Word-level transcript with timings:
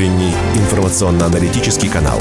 утренний 0.00 0.32
информационно-аналитический 0.54 1.90
канал. 1.90 2.18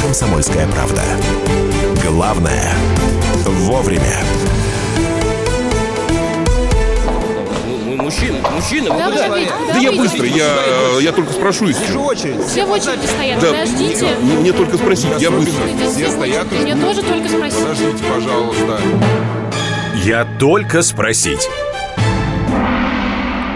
«Комсомольская 0.00 0.68
правда». 0.68 1.02
Главное– 2.00 2.74
вовремя. 3.44 4.20
Мужчина, 7.96 8.38
мужчина, 8.50 8.92
вы 8.92 8.98
Да, 8.98 9.10
куда? 9.10 9.22
подождите, 9.24 9.52
Да 9.72 9.78
я 9.80 9.90
вы 9.90 9.96
быстро, 9.98 10.26
я, 10.26 11.00
я 11.00 11.10
только 11.10 11.32
спрошу 11.32 11.66
Вижу 11.66 11.80
еще. 11.82 11.98
очередь. 11.98 12.46
Все 12.46 12.64
в 12.66 12.70
очереди 12.70 13.06
стоят, 13.06 13.40
Да, 13.40 13.48
подождите. 13.48 14.16
мне, 14.20 14.34
мне 14.34 14.52
только 14.52 14.76
спросить, 14.76 15.10
я 15.18 15.32
быстро. 15.32 15.60
Подождите, 15.60 15.90
все 15.92 16.06
в 16.06 16.10
стоят. 16.12 16.52
Мне 16.52 16.76
тоже 16.76 17.02
только 17.02 17.28
спросить. 17.28 17.58
Подождите, 17.58 18.04
пожалуйста. 18.14 18.80
Я 20.04 20.24
только 20.38 20.82
спросить. 20.82 21.48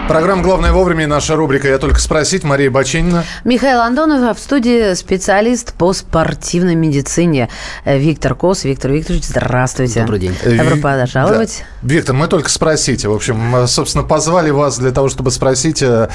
Программа 0.09 0.41
«Главное 0.41 0.71
вовремя» 0.71 1.03
и 1.03 1.05
наша 1.05 1.35
рубрика 1.35 1.67
«Я 1.67 1.77
только 1.77 1.99
спросить». 1.99 2.43
Мария 2.43 2.71
Бачинина. 2.71 3.23
Михаил 3.43 3.79
Антонов, 3.81 4.23
а 4.27 4.33
в 4.33 4.39
студии 4.39 4.95
специалист 4.95 5.71
по 5.75 5.93
спортивной 5.93 6.73
медицине 6.73 7.47
Виктор 7.85 8.33
Кос. 8.33 8.63
Виктор 8.63 8.89
Викторович, 8.91 9.25
здравствуйте. 9.25 9.99
Добрый 10.01 10.19
день. 10.19 10.35
Добро 10.43 10.77
Ви- 10.77 10.81
пожаловать. 10.81 11.63
Да. 11.83 11.93
Виктор, 11.93 12.15
мы 12.15 12.27
только 12.27 12.49
спросите. 12.49 13.07
В 13.07 13.13
общем, 13.13 13.67
собственно, 13.67 14.03
позвали 14.03 14.49
вас 14.49 14.79
для 14.79 14.89
того, 14.89 15.09
чтобы 15.09 15.29
спросить, 15.29 15.83
э, 15.83 16.09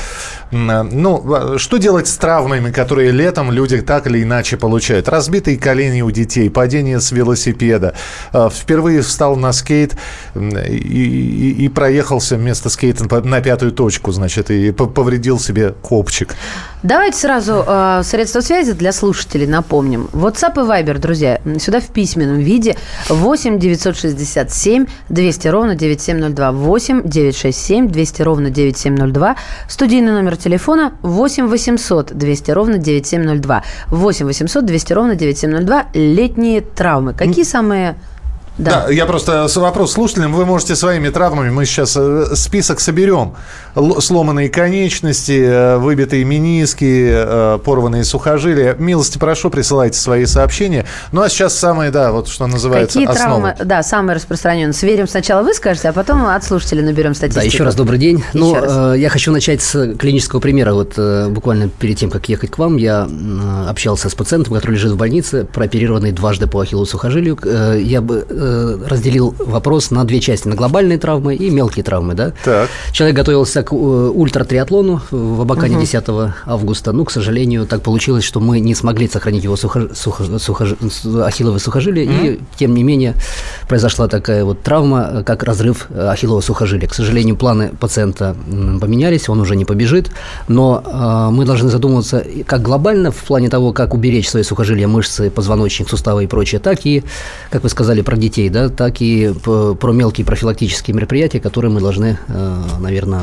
э, 0.51 0.83
ну, 0.83 1.55
э, 1.55 1.59
что 1.59 1.77
делать 1.77 2.09
с 2.09 2.17
травмами, 2.17 2.73
которые 2.73 3.13
летом 3.13 3.53
люди 3.53 3.81
так 3.81 4.09
или 4.09 4.25
иначе 4.25 4.57
получают? 4.57 5.09
Разбитые 5.09 5.57
колени 5.57 6.03
у 6.03 6.11
детей, 6.11 6.51
падение 6.51 7.01
с 7.01 7.13
велосипеда. 7.13 7.95
Э, 8.33 8.49
Впервые 8.53 9.03
встал 9.03 9.37
на 9.37 9.53
скейт 9.53 9.95
и, 10.35 10.41
и- 10.41 11.65
и 11.65 11.69
проехался 11.69 12.35
вместо 12.37 12.69
скейта 12.71 13.05
на 13.23 13.41
пятую 13.41 13.71
точку, 13.71 13.84
значит, 14.13 14.51
и 14.51 14.73
повредил 14.73 15.39
себе 15.39 15.75
копчик. 15.83 16.35
Давайте 16.83 17.19
сразу 17.19 17.65
э, 17.67 18.03
средства 18.05 18.41
связи 18.41 18.73
для 18.73 18.93
слушателей 18.93 19.47
напомним. 19.47 20.11
WhatsApp 20.13 20.53
и 20.57 20.69
Viber, 20.69 20.99
друзья, 20.99 21.41
сюда 21.59 21.81
в 21.81 21.89
письменном 21.89 22.41
виде 22.41 22.77
8 23.09 23.59
967 23.59 24.87
200 25.09 25.49
ровно 25.49 25.75
9702. 25.75 26.53
8 26.53 27.03
967 27.09 27.89
200 27.89 28.23
ровно 28.23 28.51
9702. 28.51 29.37
Студийный 29.67 30.13
номер 30.13 30.37
телефона 30.37 30.93
8 31.01 31.47
800 31.47 32.13
200 32.13 32.51
ровно 32.51 32.77
9702. 32.77 33.63
8 33.89 34.27
800 34.27 34.67
200 34.67 34.93
ровно 34.93 35.15
9702. 35.15 35.87
Летние 35.95 36.61
травмы. 36.61 37.15
Какие 37.15 37.45
самые... 37.45 37.97
Да. 38.57 38.87
я 38.89 39.07
просто 39.07 39.47
вопрос 39.57 39.93
слушателям. 39.93 40.33
Вы 40.33 40.45
можете 40.47 40.77
своими 40.77 41.09
травмами, 41.09 41.51
мы 41.51 41.65
сейчас 41.65 41.97
э, 41.97 42.27
список 42.37 42.79
соберем. 42.81 43.35
Л- 43.75 44.01
сломанные 44.01 44.49
конечности, 44.49 45.43
э, 45.45 45.79
выбитые 45.79 46.25
мениски, 46.25 47.09
э, 47.11 47.59
порванные 47.65 48.05
сухожилия. 48.05 48.75
Милости 48.79 49.19
прошу, 49.19 49.51
присылайте 49.51 49.99
свои 49.99 50.25
сообщения. 50.27 50.85
Ну 51.11 51.23
а 51.23 51.29
сейчас 51.29 51.59
самые, 51.59 51.91
да, 51.91 52.13
вот 52.13 52.29
что 52.29 52.47
называется, 52.47 53.01
Какие 53.01 53.13
основы. 53.13 53.49
травмы, 53.55 53.65
да, 53.65 53.83
самые 53.83 54.15
распространенные? 54.17 54.73
Сверим 54.73 55.09
сначала 55.09 55.43
вы 55.43 55.53
скажете, 55.55 55.89
а 55.89 55.93
потом 55.93 56.25
от 56.27 56.45
слушателей 56.45 56.83
наберем 56.85 57.15
статистику. 57.15 57.41
Да, 57.41 57.47
еще 57.47 57.65
раз 57.65 57.75
добрый 57.75 57.99
день. 57.99 58.23
Ну, 58.35 58.51
Еще 58.51 58.61
раз. 58.61 58.73
э, 58.95 58.99
я 59.01 59.09
хочу 59.09 59.33
начать 59.33 59.63
с 59.63 59.95
клинического 59.97 60.39
примера. 60.41 60.75
Вот 60.75 60.97
буквально 61.31 61.69
перед 61.69 61.99
тем, 61.99 62.11
как 62.11 62.29
ехать 62.29 62.51
к 62.53 62.59
вам, 62.59 62.77
я 62.77 63.09
общался 63.69 64.09
с 64.09 64.15
пациентом, 64.15 64.55
который 64.55 64.73
лежит 64.73 64.93
в 64.93 64.97
больнице, 64.97 65.45
прооперированный 65.53 66.13
дважды 66.13 66.47
по 66.47 66.61
ахиллу 66.61 66.87
сухожилию. 66.87 67.37
Я 67.81 68.01
бы 68.01 68.25
разделил 68.45 69.35
вопрос 69.39 69.91
на 69.91 70.05
две 70.05 70.21
части: 70.21 70.49
на 70.49 70.55
глобальные 70.55 70.99
травмы 70.99 71.35
и 71.35 71.51
мелкие 71.51 71.85
травмы, 71.85 72.15
да. 72.15 72.33
Так. 72.45 72.69
Человек 72.93 73.17
готовился 73.17 73.63
к 73.63 73.73
э, 73.73 73.77
ультратриатлону 73.77 75.01
в 75.11 75.41
Абакане 75.41 75.77
10 75.81 76.05
августа. 76.47 76.93
Ну, 76.93 77.05
к 77.05 77.11
сожалению, 77.11 77.67
так 77.67 77.83
получилось, 77.83 78.25
что 78.25 78.41
мы 78.41 78.61
не 78.61 78.75
смогли 78.75 79.09
сохранить 79.09 79.45
его 79.45 79.57
сухо, 79.57 79.89
сухо, 79.95 80.25
сухож- 80.39 80.77
с- 80.91 81.25
ахилловое 81.27 81.59
сухожилие, 81.61 82.05
и 82.07 82.41
тем 82.57 82.75
не 82.75 82.83
менее 82.83 83.15
произошла 83.69 84.09
такая 84.09 84.45
вот 84.45 84.63
травма, 84.63 85.09
э, 85.13 85.23
как 85.25 85.43
разрыв 85.43 85.87
э, 85.91 86.09
ахиллового 86.09 86.41
сухожилия. 86.43 86.89
К 86.89 86.95
сожалению, 86.95 87.37
планы 87.37 87.71
пациента 87.81 88.37
поменялись, 88.81 89.29
он 89.29 89.41
уже 89.41 89.57
не 89.57 89.65
побежит, 89.65 90.11
но 90.49 90.83
э, 90.85 91.35
мы 91.35 91.45
должны 91.45 91.69
задумываться 91.69 92.25
как 92.47 92.63
глобально 92.63 93.11
в 93.11 93.17
плане 93.25 93.49
того, 93.49 93.73
как 93.73 93.95
уберечь 93.95 94.29
свои 94.29 94.43
сухожилия, 94.43 94.89
мышцы, 94.89 95.31
позвоночник, 95.31 95.89
суставы 95.89 96.25
и 96.25 96.27
прочее, 96.27 96.61
так 96.61 96.87
и, 96.87 97.03
как 97.51 97.63
вы 97.63 97.69
сказали, 97.69 98.03
про 98.03 98.17
детей, 98.17 98.34
да, 98.51 98.69
так 98.69 99.01
и 99.01 99.33
про 99.45 99.93
мелкие 99.93 100.25
профилактические 100.27 100.95
мероприятия, 100.95 101.41
которые 101.41 101.71
мы 101.71 101.81
должны, 101.81 102.19
наверное, 102.81 103.23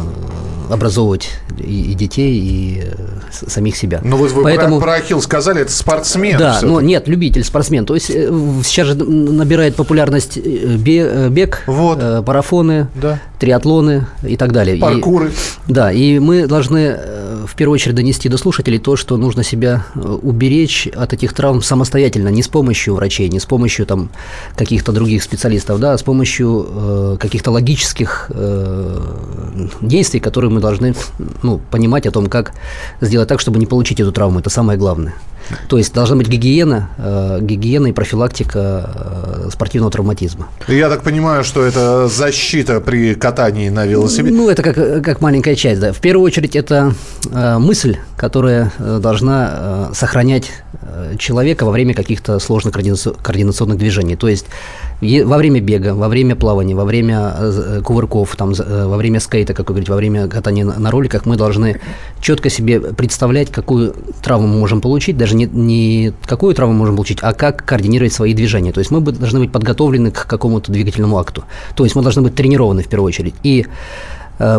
образовывать 0.69 1.29
и, 1.59 1.91
и 1.91 1.93
детей, 1.95 2.39
и 2.39 2.81
э, 2.85 3.47
самих 3.47 3.75
себя. 3.75 3.99
Ну 4.03 4.15
вот 4.15 4.31
вы 4.31 4.43
Поэтому... 4.43 4.77
про, 4.79 4.85
про 4.85 4.93
ахилл 4.95 5.21
сказали, 5.21 5.61
это 5.61 5.71
спортсмен. 5.71 6.37
Да, 6.37 6.59
но 6.61 6.79
нет, 6.79 7.09
любитель, 7.09 7.43
спортсмен. 7.43 7.85
То 7.85 7.93
есть 7.95 8.09
э, 8.09 8.31
сейчас 8.63 8.87
же 8.87 8.95
набирает 8.95 9.75
популярность 9.75 10.37
э, 10.37 10.77
бе- 10.77 11.05
э, 11.05 11.29
бег, 11.29 11.63
Вот. 11.67 11.99
э, 12.01 12.23
парафоны, 12.25 12.87
Да. 12.95 13.19
триатлоны 13.37 14.07
и 14.25 14.37
так 14.37 14.53
далее. 14.53 14.77
И- 14.77 14.79
Паркуры. 14.79 15.31
да, 15.67 15.91
и 15.91 16.19
мы 16.19 16.47
должны 16.47 16.95
э, 16.97 17.45
в 17.45 17.55
первую 17.55 17.73
очередь 17.75 17.95
донести 17.95 18.29
до 18.29 18.37
слушателей 18.37 18.79
то, 18.79 18.95
что 18.95 19.17
нужно 19.17 19.43
себя 19.43 19.85
э, 19.95 19.99
уберечь 19.99 20.87
от 20.95 21.11
этих 21.11 21.33
травм 21.33 21.61
самостоятельно, 21.61 22.29
не 22.29 22.43
с 22.43 22.47
помощью 22.47 22.95
врачей, 22.95 23.27
не 23.27 23.41
с 23.41 23.45
помощью 23.45 23.85
там 23.85 24.09
каких-то 24.55 24.93
других 25.01 25.23
специалистов, 25.23 25.79
да, 25.79 25.97
с 25.97 26.03
помощью 26.03 26.67
э, 26.69 27.17
каких-то 27.19 27.51
логических 27.51 28.27
э, 28.29 28.99
действий, 29.81 30.19
которые 30.19 30.51
мы 30.51 30.61
должны 30.61 30.93
ну, 31.41 31.59
понимать 31.71 32.05
о 32.05 32.11
том, 32.11 32.27
как 32.27 32.53
сделать 33.01 33.27
так, 33.27 33.39
чтобы 33.39 33.59
не 33.59 33.65
получить 33.65 33.99
эту 33.99 34.11
травму. 34.11 34.39
Это 34.39 34.49
самое 34.49 34.77
главное. 34.77 35.13
То 35.67 35.77
есть 35.77 35.93
должна 35.93 36.15
быть 36.15 36.27
гигиена, 36.27 36.89
э, 36.97 37.39
гигиена 37.41 37.87
и 37.87 37.91
профилактика 37.91 38.91
э, 39.45 39.49
спортивного 39.51 39.91
травматизма. 39.91 40.47
Я 40.67 40.89
так 40.89 41.01
понимаю, 41.01 41.43
что 41.43 41.63
это 41.63 42.07
защита 42.07 42.79
при 42.79 43.15
катании 43.15 43.69
на 43.69 43.85
велосипеде. 43.85 44.35
Ну, 44.35 44.49
это 44.49 44.61
как, 44.63 45.03
как 45.03 45.21
маленькая 45.21 45.55
часть, 45.55 45.81
да. 45.81 45.91
В 45.91 45.99
первую 45.99 46.25
очередь, 46.25 46.55
это 46.55 46.93
э, 47.31 47.57
мысль, 47.57 47.97
которая 48.17 48.71
э, 48.77 48.99
должна 49.01 49.49
э, 49.51 49.93
сохранять 49.93 50.51
человека 51.17 51.65
во 51.65 51.71
время 51.71 51.93
каких-то 51.93 52.39
сложных 52.39 52.75
координаци- 52.75 53.15
координационных 53.21 53.77
движений. 53.77 54.15
То 54.15 54.27
есть 54.27 54.45
во 55.01 55.37
время 55.37 55.59
бега, 55.59 55.95
во 55.95 56.07
время 56.07 56.35
плавания, 56.35 56.75
во 56.75 56.85
время 56.85 57.33
э, 57.35 57.77
э, 57.79 57.81
кувырков, 57.81 58.35
там, 58.35 58.51
э, 58.51 58.85
во 58.85 58.97
время 58.97 59.19
скейта, 59.19 59.53
как 59.53 59.67
вы 59.67 59.73
говорите, 59.73 59.91
во 59.91 59.97
время 59.97 60.27
катания 60.27 60.63
на, 60.63 60.91
роликах, 60.91 61.25
мы 61.25 61.37
должны 61.37 61.81
четко 62.19 62.49
себе 62.49 62.79
представлять, 62.79 63.51
какую 63.51 63.95
травму 64.21 64.47
мы 64.47 64.59
можем 64.59 64.79
получить, 64.79 65.17
даже 65.17 65.35
не, 65.35 65.45
не 65.45 66.13
какую 66.25 66.53
травму 66.53 66.75
можем 66.75 66.95
получить, 66.95 67.17
а 67.21 67.33
как 67.33 67.65
координировать 67.65 68.13
свои 68.13 68.33
движения. 68.33 68.71
То 68.71 68.79
есть 68.79 68.91
мы 68.91 69.01
должны 69.01 69.39
быть 69.39 69.51
подготовлены 69.51 70.11
к 70.11 70.27
какому-то 70.27 70.71
двигательному 70.71 71.17
акту. 71.17 71.43
То 71.75 71.83
есть 71.83 71.95
мы 71.95 72.03
должны 72.03 72.21
быть 72.21 72.35
тренированы 72.35 72.83
в 72.83 72.87
первую 72.87 73.07
очередь. 73.07 73.33
И 73.41 73.61
э, 73.61 73.65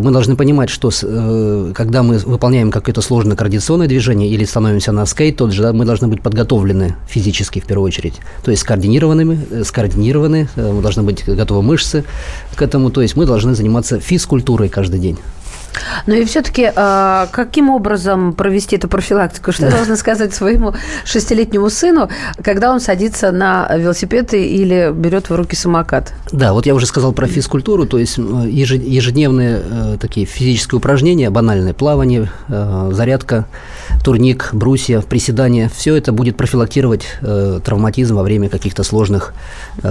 мы 0.01 0.13
должны 0.13 0.37
понимать, 0.37 0.71
что 0.71 0.91
э, 1.03 1.73
когда 1.75 2.05
мы 2.05 2.19
выполняем 2.19 2.71
какое-то 2.71 3.01
сложное 3.01 3.37
координационное 3.37 3.89
движение 3.89 4.29
или 4.29 4.45
становимся 4.45 4.93
на 4.93 5.07
скейт, 5.07 5.37
тот 5.37 5.53
же, 5.53 5.63
да, 5.63 5.73
мы 5.73 5.85
должны 5.85 6.07
быть 6.07 6.23
подготовлены 6.23 6.95
физически 7.09 7.59
в 7.59 7.65
первую 7.65 7.87
очередь. 7.87 8.15
То 8.45 8.53
есть 8.53 8.63
скоординированными, 8.63 9.41
э, 9.51 9.65
скоординированы, 9.65 10.49
э, 10.55 10.73
мы 10.73 10.83
должны 10.83 11.03
быть 11.03 11.25
готовы 11.27 11.63
мышцы 11.63 12.05
к 12.55 12.63
этому. 12.63 12.91
То 12.91 13.03
есть 13.03 13.17
мы 13.17 13.27
должны 13.27 13.57
заниматься 13.57 13.99
физкультурой 13.99 14.69
каждый 14.69 15.01
день. 15.01 15.19
Ну 16.07 16.15
и 16.15 16.25
все-таки, 16.25 16.71
каким 16.75 17.71
образом 17.71 18.33
провести 18.35 18.77
эту 18.77 18.89
профилактику? 18.89 19.53
Что 19.53 19.71
должны 19.71 19.97
сказать 19.97 20.35
своему 20.35 20.75
шестилетнему 21.05 21.71
сыну, 21.71 22.11
когда 22.43 22.73
он 22.73 22.81
садится 22.81 23.31
на 23.33 23.69
велосипед 23.77 24.35
или 24.35 24.93
берет 24.95 25.31
в 25.31 25.35
руки 25.35 25.57
самокат? 25.57 26.13
Да, 26.31 26.53
вот 26.53 26.67
я 26.67 26.75
уже 26.75 26.87
сказал 26.87 27.13
про 27.13 27.27
физкультуру, 27.27 27.87
то 27.87 27.99
есть 27.99 28.19
ежедневные 28.19 29.63
э, 29.63 29.97
такие 30.01 30.27
физические 30.27 30.79
упражнения, 30.79 31.31
банальное 31.31 31.73
плавание, 31.75 32.31
э, 32.49 32.91
зарядка, 32.93 33.47
турник, 34.05 34.51
брусья, 34.53 35.01
приседания, 35.01 35.71
все 35.75 35.97
это 35.97 36.13
будет 36.13 36.37
профилактировать 36.37 37.05
э, 37.21 37.61
травматизм 37.65 38.17
во 38.17 38.23
время 38.23 38.49
каких-то 38.49 38.83
сложных, 38.83 39.35
э, 39.83 39.89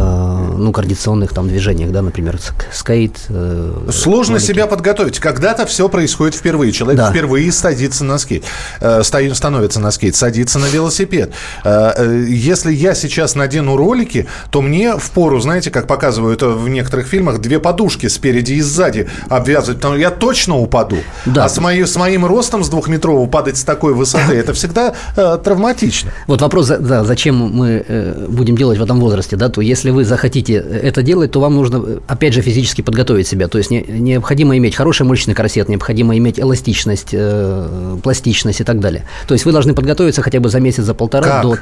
ну, 0.57 0.71
координационных 0.71 1.33
там 1.33 1.47
движениях, 1.47 1.91
да, 1.91 2.01
например, 2.01 2.35
ск- 2.35 2.65
скейт. 2.71 3.17
э, 3.29 3.89
Сложно 3.91 4.39
себя 4.39 4.67
подготовить. 4.67 5.19
Когда-то 5.19 5.65
все 5.71 5.89
происходит 5.89 6.35
впервые. 6.35 6.71
Человек 6.71 6.97
Да. 6.97 7.09
впервые 7.11 7.51
садится 7.51 8.03
на 8.03 8.17
скейт, 8.17 8.43
э, 8.79 9.01
ста- 9.03 9.33
становится 9.33 9.79
на 9.79 9.91
скейт, 9.91 10.15
садится 10.15 10.59
на 10.59 10.65
велосипед. 10.67 11.31
Э, 11.63 11.91
э, 11.97 12.25
Если 12.29 12.73
я 12.73 12.93
сейчас 12.95 13.35
надену 13.35 13.75
ролики, 13.77 14.27
то 14.51 14.61
мне 14.61 14.97
в 14.97 15.11
пору, 15.11 15.39
знаете, 15.39 15.71
как 15.71 15.87
показывают 15.87 16.43
э, 16.43 16.47
в 16.47 16.67
некоторых 16.69 17.07
фильмах, 17.07 17.39
две 17.39 17.59
подушки 17.59 18.07
спереди 18.07 18.53
и 18.53 18.61
сзади 18.61 19.07
обвязывать. 19.29 19.77
Потому 19.77 19.93
что 19.95 20.01
я 20.01 20.11
точно 20.11 20.57
упаду. 20.57 20.97
Да. 21.25 21.45
А 21.45 21.49
с, 21.49 21.57
моей- 21.59 21.85
с 21.87 21.95
моим 21.95 22.25
ростом 22.25 22.63
с 22.63 22.69
двухметрового 22.69 23.27
падать 23.27 23.57
с 23.57 23.63
такой 23.63 23.93
высоты. 23.93 24.33
Это 24.35 24.53
всегда 24.53 24.93
э, 25.15 25.37
травматично. 25.43 26.11
Вот 26.27 26.41
вопрос, 26.41 26.67
да, 26.67 27.03
зачем 27.03 27.35
мы 27.37 27.83
э, 27.87 28.25
будем 28.29 28.55
делать 28.57 28.77
в 28.77 28.83
этом 28.83 28.99
возрасте, 28.99 29.35
да, 29.37 29.49
то 29.49 29.61
если 29.61 29.89
вы 29.91 30.03
захотите 30.03 30.53
это 30.55 31.01
делать, 31.03 31.31
то 31.31 31.39
вам 31.39 31.55
нужно, 31.55 31.83
опять 32.07 32.33
же, 32.33 32.41
физически 32.41 32.81
подготовить 32.81 33.27
себя. 33.27 33.47
То 33.47 33.57
есть 33.57 33.71
не, 33.71 33.81
необходимо 33.87 34.57
иметь 34.57 34.75
хороший 34.75 35.05
мышечный 35.05 35.33
корсет, 35.35 35.60
необходимо 35.69 36.17
иметь 36.17 36.39
эластичность, 36.39 37.09
э, 37.13 37.97
пластичность 38.03 38.61
и 38.61 38.63
так 38.63 38.79
далее. 38.79 39.05
То 39.27 39.33
есть 39.33 39.45
вы 39.45 39.51
должны 39.51 39.73
подготовиться 39.73 40.21
хотя 40.21 40.39
бы 40.39 40.49
за 40.49 40.59
месяц, 40.59 40.83
за 40.83 40.93
полтора 40.93 41.27
Как? 41.27 41.41
до, 41.43 41.57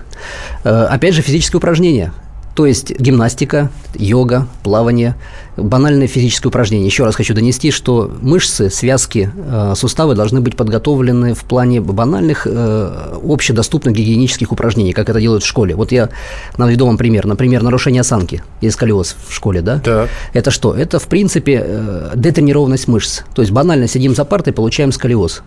э, 0.63 0.86
опять 0.86 1.13
же, 1.13 1.22
физические 1.22 1.57
упражнения. 1.57 2.13
То 2.59 2.65
есть 2.65 2.91
гимнастика, 3.00 3.71
йога, 3.95 4.45
плавание, 4.63 5.15
банальные 5.56 6.09
физические 6.09 6.50
упражнения. 6.50 6.85
Еще 6.85 7.06
раз 7.06 7.15
хочу 7.15 7.33
донести, 7.33 7.71
что 7.71 8.11
мышцы, 8.21 8.69
связки, 8.69 9.31
э, 9.33 9.75
суставы 9.77 10.13
должны 10.13 10.41
быть 10.41 10.57
подготовлены 10.57 11.35
в 11.35 11.45
плане 11.45 11.79
банальных, 11.79 12.45
э, 12.45 13.17
общедоступных 13.23 13.95
гигиенических 13.95 14.51
упражнений, 14.51 14.91
как 14.91 15.07
это 15.07 15.21
делают 15.21 15.44
в 15.44 15.47
школе. 15.47 15.73
Вот 15.73 15.94
я 15.94 16.09
наведу 16.57 16.85
вам 16.85 16.97
пример. 16.97 17.25
Например, 17.27 17.63
нарушение 17.63 18.01
осанки, 18.01 18.44
есть 18.59 18.75
сколиоз 18.75 19.15
в 19.29 19.33
школе, 19.33 19.61
да? 19.61 19.79
Так. 19.79 20.09
Это 20.33 20.51
что? 20.51 20.73
Это, 20.73 21.00
в 21.00 21.07
принципе, 21.07 21.63
э, 21.65 22.11
детренированность 22.17 22.89
мышц. 22.89 23.21
То 23.33 23.41
есть 23.41 23.53
банально 23.53 23.88
сидим 23.88 24.13
за 24.13 24.25
партой, 24.25 24.51
получаем 24.51 24.91
сколиоз 24.91 25.44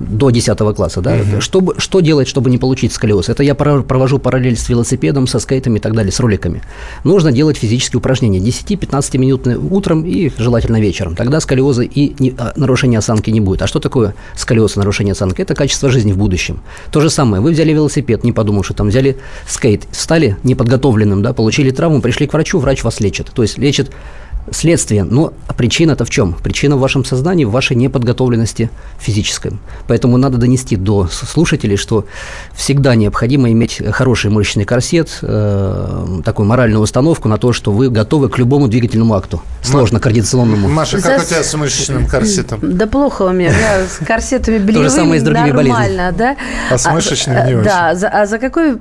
до 0.00 0.30
10 0.30 0.58
класса, 0.74 1.00
да, 1.00 1.16
чтобы, 1.40 1.74
что 1.78 2.00
делать, 2.00 2.26
чтобы 2.26 2.50
не 2.50 2.58
получить 2.58 2.92
сколиоз? 2.92 3.28
Это 3.28 3.42
я 3.42 3.54
провожу 3.54 4.18
параллель 4.18 4.56
с 4.56 4.68
велосипедом, 4.68 5.26
со 5.26 5.38
скейтами 5.38 5.78
и 5.78 5.80
так 5.80 5.94
далее, 5.94 6.10
с 6.10 6.18
роликами. 6.20 6.62
Нужно 7.04 7.30
делать 7.32 7.56
физические 7.58 7.98
упражнения 7.98 8.38
10-15 8.40 9.18
минут 9.18 9.46
утром 9.70 10.04
и 10.04 10.30
желательно 10.38 10.80
вечером. 10.80 11.14
Тогда 11.16 11.40
сколиоза 11.40 11.82
и 11.82 12.14
не- 12.18 12.34
а, 12.38 12.52
нарушения 12.56 12.98
осанки 12.98 13.30
не 13.30 13.40
будет. 13.40 13.62
А 13.62 13.66
что 13.66 13.78
такое 13.78 14.14
сколиоз 14.36 14.76
и 14.76 14.78
нарушение 14.78 15.12
осанки? 15.12 15.42
Это 15.42 15.54
качество 15.54 15.90
жизни 15.90 16.12
в 16.12 16.16
будущем. 16.18 16.60
То 16.90 17.00
же 17.00 17.10
самое, 17.10 17.42
вы 17.42 17.52
взяли 17.52 17.72
велосипед, 17.72 18.24
не 18.24 18.32
подумавши, 18.32 18.74
там 18.74 18.88
взяли 18.88 19.18
скейт, 19.46 19.84
встали 19.90 20.36
неподготовленным, 20.42 21.22
да, 21.22 21.32
получили 21.34 21.70
травму, 21.70 22.00
пришли 22.00 22.26
к 22.26 22.32
врачу, 22.32 22.58
врач 22.58 22.82
вас 22.84 23.00
лечит. 23.00 23.30
То 23.34 23.42
есть 23.42 23.58
лечит 23.58 23.90
следствие. 24.50 25.04
Но 25.04 25.32
причина-то 25.56 26.04
в 26.04 26.10
чем? 26.10 26.34
Причина 26.34 26.76
в 26.76 26.80
вашем 26.80 27.04
сознании, 27.04 27.44
в 27.44 27.50
вашей 27.50 27.76
неподготовленности 27.76 28.70
физической. 28.98 29.52
Поэтому 29.86 30.16
надо 30.16 30.38
донести 30.38 30.76
до 30.76 31.08
слушателей, 31.08 31.76
что 31.76 32.06
всегда 32.54 32.94
необходимо 32.94 33.50
иметь 33.52 33.82
хороший 33.92 34.30
мышечный 34.30 34.64
корсет, 34.64 35.18
э, 35.22 36.20
такую 36.24 36.46
моральную 36.46 36.82
установку 36.82 37.28
на 37.28 37.38
то, 37.38 37.52
что 37.52 37.72
вы 37.72 37.90
готовы 37.90 38.28
к 38.28 38.38
любому 38.38 38.68
двигательному 38.68 39.14
акту, 39.14 39.42
сложно-координационному. 39.62 40.68
Маша, 40.68 40.96
как 41.00 41.18
За- 41.18 41.24
у 41.24 41.28
тебя 41.28 41.42
с 41.42 41.54
мышечным 41.54 42.06
корсетом? 42.06 42.60
Да 42.62 42.86
плохо 42.86 43.22
у 43.22 43.32
меня. 43.32 43.50
Я 43.50 43.86
с 43.86 44.04
корсетами 44.04 44.58
же 44.58 44.64
белевыми 44.64 44.88
самое 44.88 45.16
и 45.16 45.20
с 45.20 45.22
другими 45.22 45.50
нормально, 45.50 46.14
да? 46.16 46.36
А 46.70 46.78
с 46.78 46.90
мышечными 46.90 47.46
не 47.46 47.52
э, 47.52 47.56
очень. 47.56 47.64
Да. 47.64 47.94
За, 47.94 48.08
а 48.08 48.26
за 48.26 48.38
какой 48.38 48.78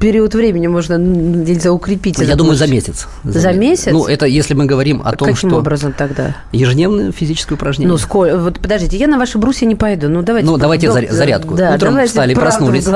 период 0.00 0.34
времени 0.34 0.66
можно, 0.66 0.96
не 0.96 1.68
укрепить 1.68 2.18
Я 2.18 2.36
думаю, 2.36 2.56
за 2.56 2.66
месяц. 2.66 3.06
За 3.24 3.52
месяц? 3.52 3.92
Ну, 3.92 4.06
это 4.06 4.26
если 4.26 4.54
мы 4.54 4.66
говорим 4.66 5.02
о 5.04 5.09
том, 5.16 5.28
Каким 5.32 5.50
что 5.50 5.58
образом 5.58 5.92
тогда? 5.92 6.36
ежедневное 6.52 7.12
физическое 7.12 7.54
упражнение. 7.54 7.90
Ну, 7.92 7.98
сколько? 7.98 8.36
Вот 8.38 8.60
подождите, 8.60 8.96
я 8.96 9.06
на 9.06 9.18
ваши 9.18 9.38
брусья 9.38 9.66
не 9.66 9.74
пойду. 9.74 10.08
Ну, 10.08 10.22
давайте. 10.22 10.46
Ну, 10.48 10.56
давайте 10.56 10.88
заря- 10.88 11.10
зарядку. 11.12 11.54
Да, 11.54 11.74
Утром 11.74 11.90
давайте 11.92 12.08
встали, 12.08 12.34
проснулись. 12.34 12.86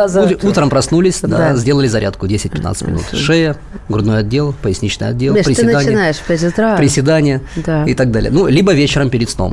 Утром 0.42 0.70
проснулись, 0.70 1.20
да, 1.22 1.28
Да. 1.28 1.56
сделали 1.56 1.86
зарядку 1.88 2.26
10-15 2.26 2.86
минут. 2.86 3.02
Шея, 3.12 3.56
грудной 3.88 4.18
отдел, 4.20 4.54
поясничный 4.62 5.08
отдел, 5.08 5.34
Миш, 5.34 5.44
ты 5.44 5.54
приседания. 5.54 5.76
начинаешь 5.78 6.16
в 6.16 6.22
5 6.24 6.44
утра. 6.44 6.76
Приседания 6.76 7.40
Да. 7.56 7.84
и 7.84 7.94
так 7.94 8.10
далее. 8.10 8.30
Ну, 8.30 8.46
либо 8.46 8.72
вечером 8.74 9.10
перед 9.10 9.30
сном, 9.30 9.52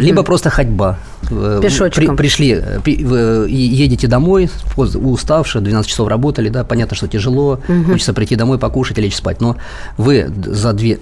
либо 0.00 0.22
просто 0.22 0.50
ходьба. 0.50 0.98
Э, 1.30 1.60
Пешочком. 1.62 2.04
при- 2.08 2.16
пришли, 2.16 2.50
э, 2.62 2.80
при- 2.82 2.94
и 3.46 3.56
едете 3.56 4.06
домой, 4.06 4.50
уставшие, 4.76 5.62
12 5.62 5.90
часов 5.90 6.08
работали, 6.08 6.48
да, 6.48 6.64
понятно, 6.64 6.96
что 6.96 7.08
тяжело, 7.08 7.60
хочется 7.86 8.12
прийти 8.12 8.36
домой, 8.36 8.58
покушать 8.58 8.98
и 8.98 9.00
лечь 9.00 9.16
спать. 9.16 9.40
Но 9.40 9.56
вы 9.96 10.30
за 10.44 10.72
две 10.72 10.98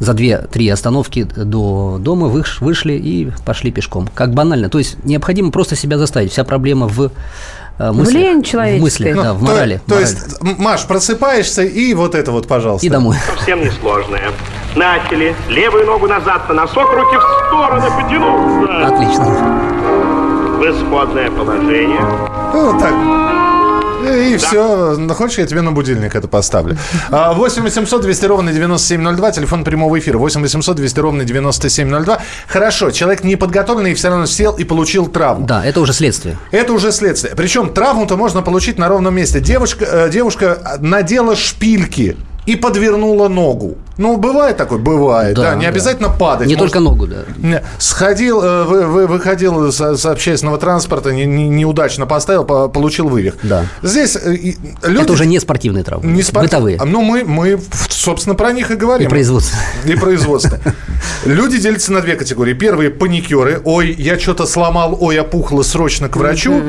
за 0.00 0.12
две-три 0.14 0.68
остановки 0.68 1.22
до 1.36 1.98
дома 2.00 2.26
выш- 2.26 2.58
вышли 2.60 2.94
и 2.94 3.30
пошли 3.44 3.70
пешком. 3.70 4.08
Как 4.14 4.34
банально. 4.34 4.68
То 4.68 4.78
есть 4.78 4.96
необходимо 5.04 5.50
просто 5.52 5.76
себя 5.76 5.96
заставить. 5.98 6.32
Вся 6.32 6.42
проблема 6.42 6.88
в 6.88 7.10
э, 7.78 7.92
мыслях. 7.92 8.14
лень 8.22 8.42
в 8.42 8.46
человеческой. 8.46 8.82
мыслях, 8.82 9.16
да, 9.16 9.34
в 9.34 9.38
то- 9.38 9.44
морали. 9.44 9.80
То, 9.86 9.94
морали. 9.94 10.08
есть, 10.10 10.42
Маш, 10.58 10.86
просыпаешься 10.86 11.62
и 11.62 11.94
вот 11.94 12.14
это 12.14 12.32
вот, 12.32 12.48
пожалуйста. 12.48 12.86
И 12.86 12.90
домой. 12.90 13.16
Совсем 13.36 13.60
несложное. 13.62 14.30
Начали. 14.74 15.34
Левую 15.48 15.84
ногу 15.86 16.06
назад 16.06 16.48
на 16.48 16.54
носок, 16.54 16.92
руки 16.92 17.16
в 17.16 17.46
стороны 17.48 17.86
потянуться. 17.90 18.86
Отлично. 18.86 19.24
В 20.58 20.62
исходное 20.62 21.30
положение. 21.30 22.00
Ну, 22.54 22.78
так. 22.78 22.92
И 24.04 24.36
все. 24.36 24.96
Ну, 24.96 25.14
хочешь, 25.14 25.38
я 25.38 25.46
тебе 25.46 25.60
на 25.60 25.72
будильник 25.72 26.14
это 26.14 26.28
поставлю. 26.28 26.76
А, 27.10 27.32
8 27.32 27.62
800 27.62 28.02
200 28.02 28.24
ровно 28.26 28.52
9702, 28.52 29.32
телефон 29.32 29.64
прямого 29.64 29.98
эфира. 29.98 30.18
8 30.18 30.40
800 30.42 30.76
200 30.76 31.00
ровно 31.00 31.24
9702. 31.24 32.20
Хорошо, 32.46 32.90
человек 32.90 33.24
неподготовленный 33.24 33.94
все 33.94 34.08
равно 34.08 34.26
сел 34.26 34.54
и 34.56 34.64
получил 34.64 35.06
травму. 35.08 35.46
Да, 35.46 35.64
это 35.64 35.80
уже 35.80 35.92
следствие. 35.92 36.36
Это 36.50 36.72
уже 36.72 36.92
следствие. 36.92 37.34
Причем 37.36 37.72
травму-то 37.72 38.16
можно 38.16 38.42
получить 38.42 38.78
на 38.78 38.88
ровном 38.88 39.14
месте. 39.14 39.40
Девушка, 39.40 39.84
э, 39.84 40.10
девушка 40.10 40.78
надела 40.80 41.36
шпильки 41.36 42.16
и 42.46 42.56
подвернула 42.56 43.28
ногу. 43.28 43.76
Ну, 44.00 44.16
бывает 44.16 44.56
такое? 44.56 44.78
Бывает, 44.78 45.36
да. 45.36 45.50
Да, 45.50 45.54
не 45.56 45.64
да. 45.64 45.68
обязательно 45.68 46.08
падать. 46.08 46.48
Не 46.48 46.54
Может, 46.54 46.72
только 46.72 46.80
ногу, 46.80 47.06
да. 47.06 47.62
Сходил, 47.78 48.42
э, 48.42 48.64
вы, 48.64 48.86
вы- 48.86 49.06
выходил 49.06 49.70
с, 49.70 49.78
с 49.96 50.06
общественного 50.06 50.56
транспорта, 50.56 51.12
не- 51.12 51.26
не- 51.26 51.48
неудачно 51.50 52.06
поставил, 52.06 52.44
по- 52.44 52.68
получил 52.68 53.08
вывих. 53.10 53.34
Да. 53.42 53.66
Здесь 53.82 54.16
э, 54.16 54.34
и 54.34 54.56
люди... 54.82 55.02
Это 55.02 55.12
уже 55.12 55.26
не 55.26 55.38
спортивные 55.38 55.84
травмы. 55.84 56.10
не 56.10 56.22
спорт- 56.22 56.46
Бытовые. 56.46 56.80
Ну, 56.82 57.02
мы, 57.02 57.24
мы, 57.24 57.60
собственно, 57.90 58.34
про 58.34 58.52
них 58.52 58.70
и 58.70 58.74
И 58.74 58.76
говорим. 58.76 59.10
производство. 59.10 59.58
И 59.84 59.94
производство. 59.96 60.58
Люди 61.26 61.58
делятся 61.58 61.92
на 61.92 62.00
две 62.00 62.14
категории. 62.16 62.54
Первые 62.54 62.88
паникеры. 62.88 63.60
Ой, 63.64 63.94
я 63.98 64.18
что-то 64.18 64.46
сломал, 64.46 64.96
ой, 64.98 65.20
опухло, 65.20 65.62
срочно 65.62 66.08
к 66.08 66.16
врачу. 66.16 66.62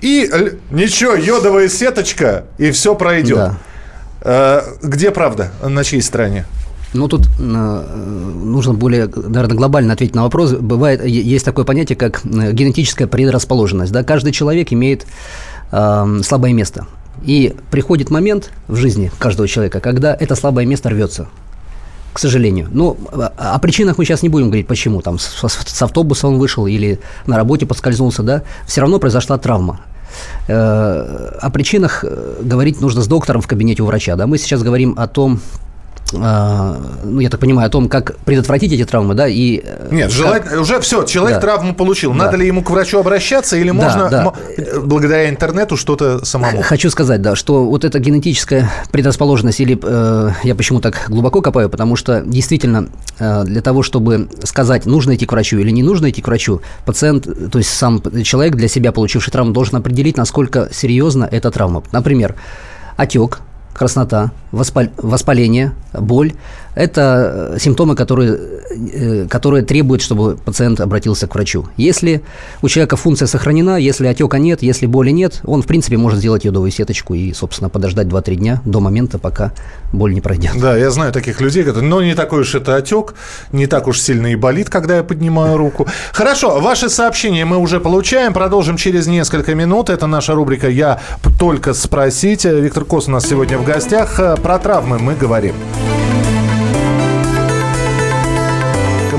И 0.00 0.30
ничего, 0.70 1.14
йодовая 1.14 1.68
сеточка, 1.68 2.44
и 2.58 2.70
все 2.70 2.94
пройдет. 2.94 3.36
Да. 3.36 3.56
Э, 4.24 4.62
Где 4.82 5.10
правда? 5.10 5.50
На 5.62 5.84
чьей 5.84 6.02
стороне? 6.02 6.44
Ну, 6.94 7.08
тут 7.08 7.26
э, 7.38 7.42
нужно 7.42 8.74
более, 8.74 9.06
наверное, 9.06 9.56
глобально 9.56 9.94
ответить 9.94 10.14
на 10.14 10.22
вопрос. 10.24 10.52
Бывает, 10.52 11.04
есть 11.04 11.44
такое 11.44 11.64
понятие, 11.64 11.96
как 11.96 12.20
э, 12.24 12.52
генетическая 12.52 13.06
предрасположенность. 13.06 13.92
Да? 13.92 14.04
Каждый 14.04 14.32
человек 14.32 14.72
имеет 14.72 15.06
э, 15.70 16.20
слабое 16.22 16.52
место. 16.52 16.86
И 17.24 17.54
приходит 17.70 18.10
момент 18.10 18.50
в 18.68 18.76
жизни 18.76 19.10
каждого 19.18 19.48
человека, 19.48 19.80
когда 19.80 20.14
это 20.18 20.34
слабое 20.34 20.66
место 20.66 20.90
рвется. 20.90 21.28
К 22.12 22.18
сожалению. 22.18 22.68
Ну, 22.70 22.98
о 23.12 23.54
о 23.54 23.58
причинах 23.58 23.96
мы 23.96 24.04
сейчас 24.04 24.22
не 24.22 24.28
будем 24.28 24.48
говорить, 24.48 24.66
почему. 24.66 25.00
Там 25.00 25.18
с- 25.18 25.48
с 25.48 25.82
автобуса 25.82 26.28
он 26.28 26.38
вышел 26.38 26.66
или 26.66 27.00
на 27.26 27.36
работе 27.38 27.64
подскользнулся, 27.64 28.22
да. 28.22 28.42
Все 28.66 28.82
равно 28.82 28.98
произошла 28.98 29.38
травма. 29.38 29.80
Э, 30.48 31.38
О 31.40 31.50
причинах 31.50 32.04
э, 32.04 32.42
говорить 32.42 32.80
нужно 32.80 33.02
с 33.02 33.06
доктором 33.06 33.40
в 33.40 33.46
кабинете 33.46 33.82
у 33.82 33.86
врача. 33.86 34.16
Да? 34.16 34.26
Мы 34.26 34.38
сейчас 34.38 34.62
говорим 34.62 34.94
о 34.96 35.06
том, 35.06 35.40
ну, 36.12 37.20
я 37.20 37.30
так 37.30 37.40
понимаю, 37.40 37.66
о 37.68 37.70
том, 37.70 37.88
как 37.88 38.16
предотвратить 38.24 38.70
эти 38.72 38.84
травмы, 38.84 39.14
да, 39.14 39.26
и... 39.28 39.62
э, 39.64 39.88
Нет, 39.90 40.08
как- 40.08 40.16
желательно, 40.16 40.60
уже 40.60 40.78
все, 40.80 41.04
человек 41.04 41.36
Да. 41.36 41.40
травму 41.40 41.74
получил. 41.74 42.12
Надо 42.12 42.32
Да. 42.32 42.36
ли 42.36 42.46
ему 42.46 42.62
к 42.62 42.70
врачу 42.70 42.98
обращаться 42.98 43.56
или 43.56 43.70
можно 43.70 44.10
да. 44.10 44.22
мо- 44.24 44.34
э, 44.56 44.78
благодаря 44.80 45.30
интернету 45.30 45.76
что-то 45.78 46.22
самому? 46.24 46.60
Хочу 46.62 46.90
сказать, 46.90 47.22
да, 47.22 47.34
что 47.34 47.64
вот 47.64 47.84
эта 47.84 47.98
генетическая 47.98 48.70
предрасположенность, 48.90 49.60
или 49.60 49.78
э, 49.82 50.30
я 50.42 50.54
почему 50.54 50.80
так 50.80 51.06
глубоко 51.08 51.40
копаю, 51.40 51.70
потому 51.70 51.96
что 51.96 52.20
действительно 52.26 52.88
э, 53.18 53.44
для 53.44 53.62
того, 53.62 53.82
чтобы 53.82 54.28
сказать, 54.44 54.84
нужно 54.84 55.14
идти 55.14 55.24
к 55.24 55.32
врачу 55.32 55.58
или 55.58 55.70
не 55.70 55.82
нужно 55.82 56.10
идти 56.10 56.20
к 56.20 56.26
врачу, 56.26 56.60
пациент, 56.84 57.26
то 57.50 57.58
есть 57.58 57.70
сам 57.70 58.02
человек 58.22 58.54
для 58.56 58.68
себя, 58.68 58.92
получивший 58.92 59.30
травму, 59.30 59.52
должен 59.52 59.76
определить, 59.76 60.16
насколько 60.18 60.68
серьезна 60.72 61.26
эта 61.30 61.50
травма. 61.50 61.82
Например, 61.92 62.34
отек, 62.96 63.40
краснота, 63.74 64.30
воспаление, 64.52 65.72
боль– 65.92 66.32
это 66.74 67.52
э, 67.54 67.58
симптомы, 67.58 67.94
которые, 67.94 68.38
э, 68.70 69.26
которые 69.28 69.64
требуют, 69.64 70.02
чтобы 70.02 70.36
пациент 70.36 70.80
обратился 70.80 71.26
к 71.26 71.34
врачу. 71.34 71.66
Если 71.76 72.22
у 72.62 72.68
человека 72.68 72.96
функция 72.96 73.26
сохранена, 73.26 73.76
если 73.76 74.06
отека 74.06 74.38
нет, 74.38 74.62
если 74.62 74.86
боли 74.86 75.10
нет, 75.10 75.40
он, 75.44 75.62
в 75.62 75.66
принципе, 75.66 75.96
может 75.96 76.18
сделать 76.18 76.44
йодовую 76.44 76.70
сеточку 76.70 77.14
и, 77.14 77.32
собственно, 77.32 77.68
подождать 77.68 78.06
2-3 78.06 78.34
дня 78.36 78.62
до 78.64 78.80
момента, 78.80 79.18
пока 79.18 79.52
боль 79.92 80.14
не 80.14 80.20
пройдет. 80.20 80.52
Да, 80.60 80.76
я 80.76 80.90
знаю 80.90 81.12
таких 81.12 81.40
людей, 81.40 81.64
которые, 81.64 81.88
но 81.88 82.02
не 82.02 82.14
такой 82.14 82.40
уж 82.40 82.54
это 82.54 82.76
отек, 82.76 83.14
не 83.52 83.66
так 83.66 83.88
уж 83.88 84.00
сильно 84.00 84.28
и 84.28 84.36
болит, 84.36 84.70
когда 84.70 84.96
я 84.96 85.02
поднимаю 85.02 85.56
руку. 85.56 85.86
Хорошо, 86.12 86.60
ваши 86.60 86.88
сообщения 86.88 87.44
мы 87.44 87.58
уже 87.58 87.80
получаем, 87.80 88.32
продолжим 88.32 88.76
через 88.76 89.06
несколько 89.06 89.54
минут. 89.54 89.90
Это 89.90 90.06
наша 90.06 90.34
рубрика 90.34 90.68
«Я 90.68 91.00
только 91.38 91.74
спросить». 91.74 92.44
Виктор 92.44 92.84
Кос 92.84 93.08
у 93.08 93.10
нас 93.10 93.26
сегодня 93.26 93.58
в 93.58 93.64
гостях. 93.64 94.18
Э, 94.18 94.36
Про 94.36 94.58
травмы 94.58 94.98
мы 94.98 95.14
говорим. 95.14 95.54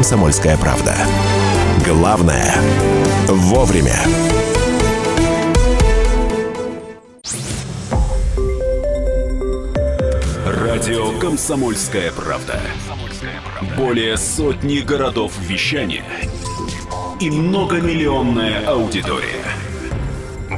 «Комсомольская 0.03 0.57
правда». 0.57 0.97
Главное– 1.85 2.57
вовремя. 3.29 3.95
Радио 10.45 11.17
«Комсомольская 11.19 12.11
правда». 12.11 12.59
Более 13.77 14.17
сотни 14.17 14.79
городов 14.79 15.31
вещания 15.39 16.03
и 17.21 17.31
многомиллионная 17.31 18.67
аудитория. 18.67 19.45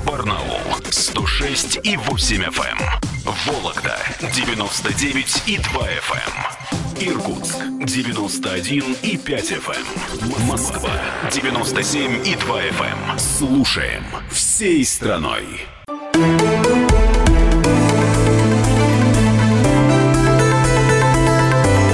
Барнаул 0.08 0.58
106 0.90 1.82
и 1.84 1.98
8 1.98 2.46
FM. 2.46 2.82
Эм. 2.82 3.34
Вологда 3.46 4.00
99 4.34 5.44
и 5.46 5.58
2 5.60 5.82
FM. 5.82 6.55
Иркутск 7.00 7.58
91 7.82 8.96
и 9.04 9.18
5 9.18 9.52
FM. 9.52 10.48
Москва 10.48 10.92
97 11.32 12.26
и 12.26 12.36
2 12.36 12.62
FM. 12.62 13.20
Слушаем 13.20 14.04
всей 14.32 14.86
страной. 14.86 15.44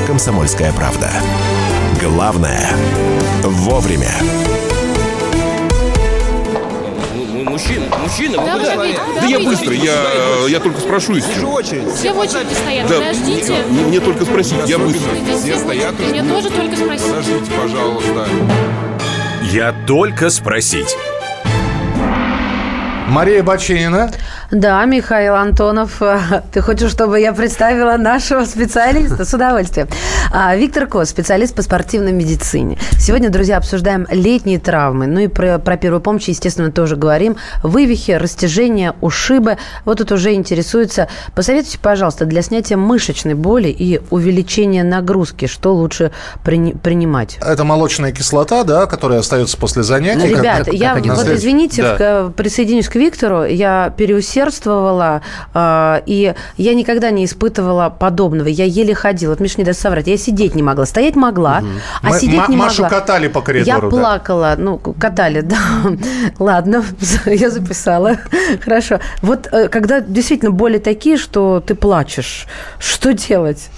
«Комсомольская 0.08 0.72
правда». 0.74 1.10
Главное– 2.00 2.76
вовремя. 3.44 4.14
Мужчина, 7.62 7.86
мужчина, 7.98 8.40
вы 8.40 8.46
Да, 8.48 8.54
куда? 8.58 8.72
подождите, 8.76 9.02
Да 9.22 9.28
я 9.28 9.38
вы 9.38 9.46
быстро, 9.46 9.74
я, 9.74 9.94
я 10.50 10.60
только 10.60 10.80
спрошу 10.82 11.14
Вижу 11.14 11.48
очередь. 11.50 11.94
Все 11.94 12.12
в 12.12 12.18
очереди 12.18 12.54
стоят, 12.56 12.88
Да, 12.88 12.96
подождите. 12.96 13.56
мне, 13.70 13.84
мне 13.84 14.00
только 14.00 14.26
спросить, 14.26 14.56
я 14.66 14.80
быстро. 14.80 15.12
Все 15.40 15.58
стоят. 15.58 16.00
Мне 16.00 16.24
тоже 16.24 16.50
только 16.50 16.76
спросить. 16.76 17.06
Подождите, 17.08 17.52
пожалуйста. 17.62 18.28
Я 19.52 19.76
только 19.86 20.32
спросить. 20.32 20.96
Мария 23.08 23.44
Бачинина. 23.44 24.10
Да, 24.52 24.84
Михаил 24.86 25.36
Антонов, 25.36 26.02
ты 26.54 26.62
хочешь, 26.62 26.90
чтобы 26.92 27.20
я 27.20 27.34
представила 27.34 27.98
нашего 27.98 28.46
специалиста? 28.46 29.24
С 29.26 29.34
удовольствием. 29.34 29.88
А, 30.34 30.56
Виктор 30.56 30.88
Кос, 30.88 31.10
специалист 31.10 31.54
по 31.54 31.62
спортивной 31.62 32.14
медицине. 32.14 32.78
Сегодня, 32.98 33.30
друзья, 33.30 33.58
обсуждаем 33.58 34.08
летние 34.10 34.60
травмы. 34.60 35.06
Ну 35.06 35.20
и 35.20 35.28
про, 35.28 35.60
про 35.60 35.76
первую 35.76 36.00
помощь, 36.00 36.30
естественно, 36.30 36.72
тоже 36.72 36.96
говорим. 36.96 37.36
Вывихи, 37.64 38.12
растяжения, 38.12 38.94
ушибы. 39.02 39.58
Вот 39.84 39.98
тут 39.98 40.14
уже 40.14 40.34
интересуется. 40.34 41.10
Посоветуйте, 41.36 41.80
пожалуйста, 41.80 42.24
для 42.26 42.42
снятия 42.44 42.78
мышечной 42.78 43.34
боли 43.34 43.68
и 43.68 44.00
увеличения 44.10 44.84
нагрузки, 44.86 45.48
что 45.48 45.74
лучше 45.76 46.12
прини- 46.46 46.78
принимать? 46.78 47.38
Это 47.42 47.66
молочная 47.66 48.14
кислота, 48.14 48.64
да, 48.64 48.86
которая 48.86 49.20
остается 49.20 49.58
после 49.58 49.84
занятий. 49.84 50.28
Ребят, 50.30 50.64
как- 50.66 50.74
я 50.74 50.94
как 50.94 51.00
вот 51.00 51.08
настоять? 51.08 51.40
извините, 51.40 51.82
Да. 52.00 52.32
присоединюсь 52.38 52.88
к 52.88 52.96
Виктору. 52.96 53.44
Я 53.44 53.94
переусердствовала, 53.98 55.24
э, 55.54 56.02
и 56.06 56.34
я 56.56 56.74
никогда 56.74 57.12
не 57.12 57.26
испытывала 57.26 57.90
подобного. 57.90 58.48
Я 58.48 58.64
еле 58.64 58.96
ходила. 58.96 59.32
Вот 59.32 59.42
Миша 59.42 59.56
не 59.58 59.66
даст 59.66 59.82
соврать. 59.82 60.08
Я 60.08 60.21
сидеть 60.22 60.56
не 60.56 60.64
могла. 60.64 60.86
Стоять 60.86 61.16
могла, 61.16 61.64
а 62.02 62.10
Мы- 62.10 62.20
сидеть 62.20 62.48
не 62.50 62.56
Машу 62.56 62.84
могла. 62.84 63.00
катали 63.00 63.28
по 63.28 63.40
Я 63.40 63.44
коридору. 63.44 63.92
да. 63.92 63.98
плакала, 63.98 64.56
ну, 64.58 64.78
катали, 64.78 65.42
да. 65.42 65.58
Ладно, 66.40 66.84
я 67.26 67.50
записала. 67.50 68.18
Хорошо. 68.64 69.00
Вот 69.22 69.48
э, 69.52 69.68
когда 69.68 70.00
действительно 70.00 70.52
боли 70.52 70.78
такие, 70.78 71.18
что 71.18 71.60
ты 71.60 71.76
плачешь, 71.76 72.48
что 72.80 73.14
делать? 73.14 73.70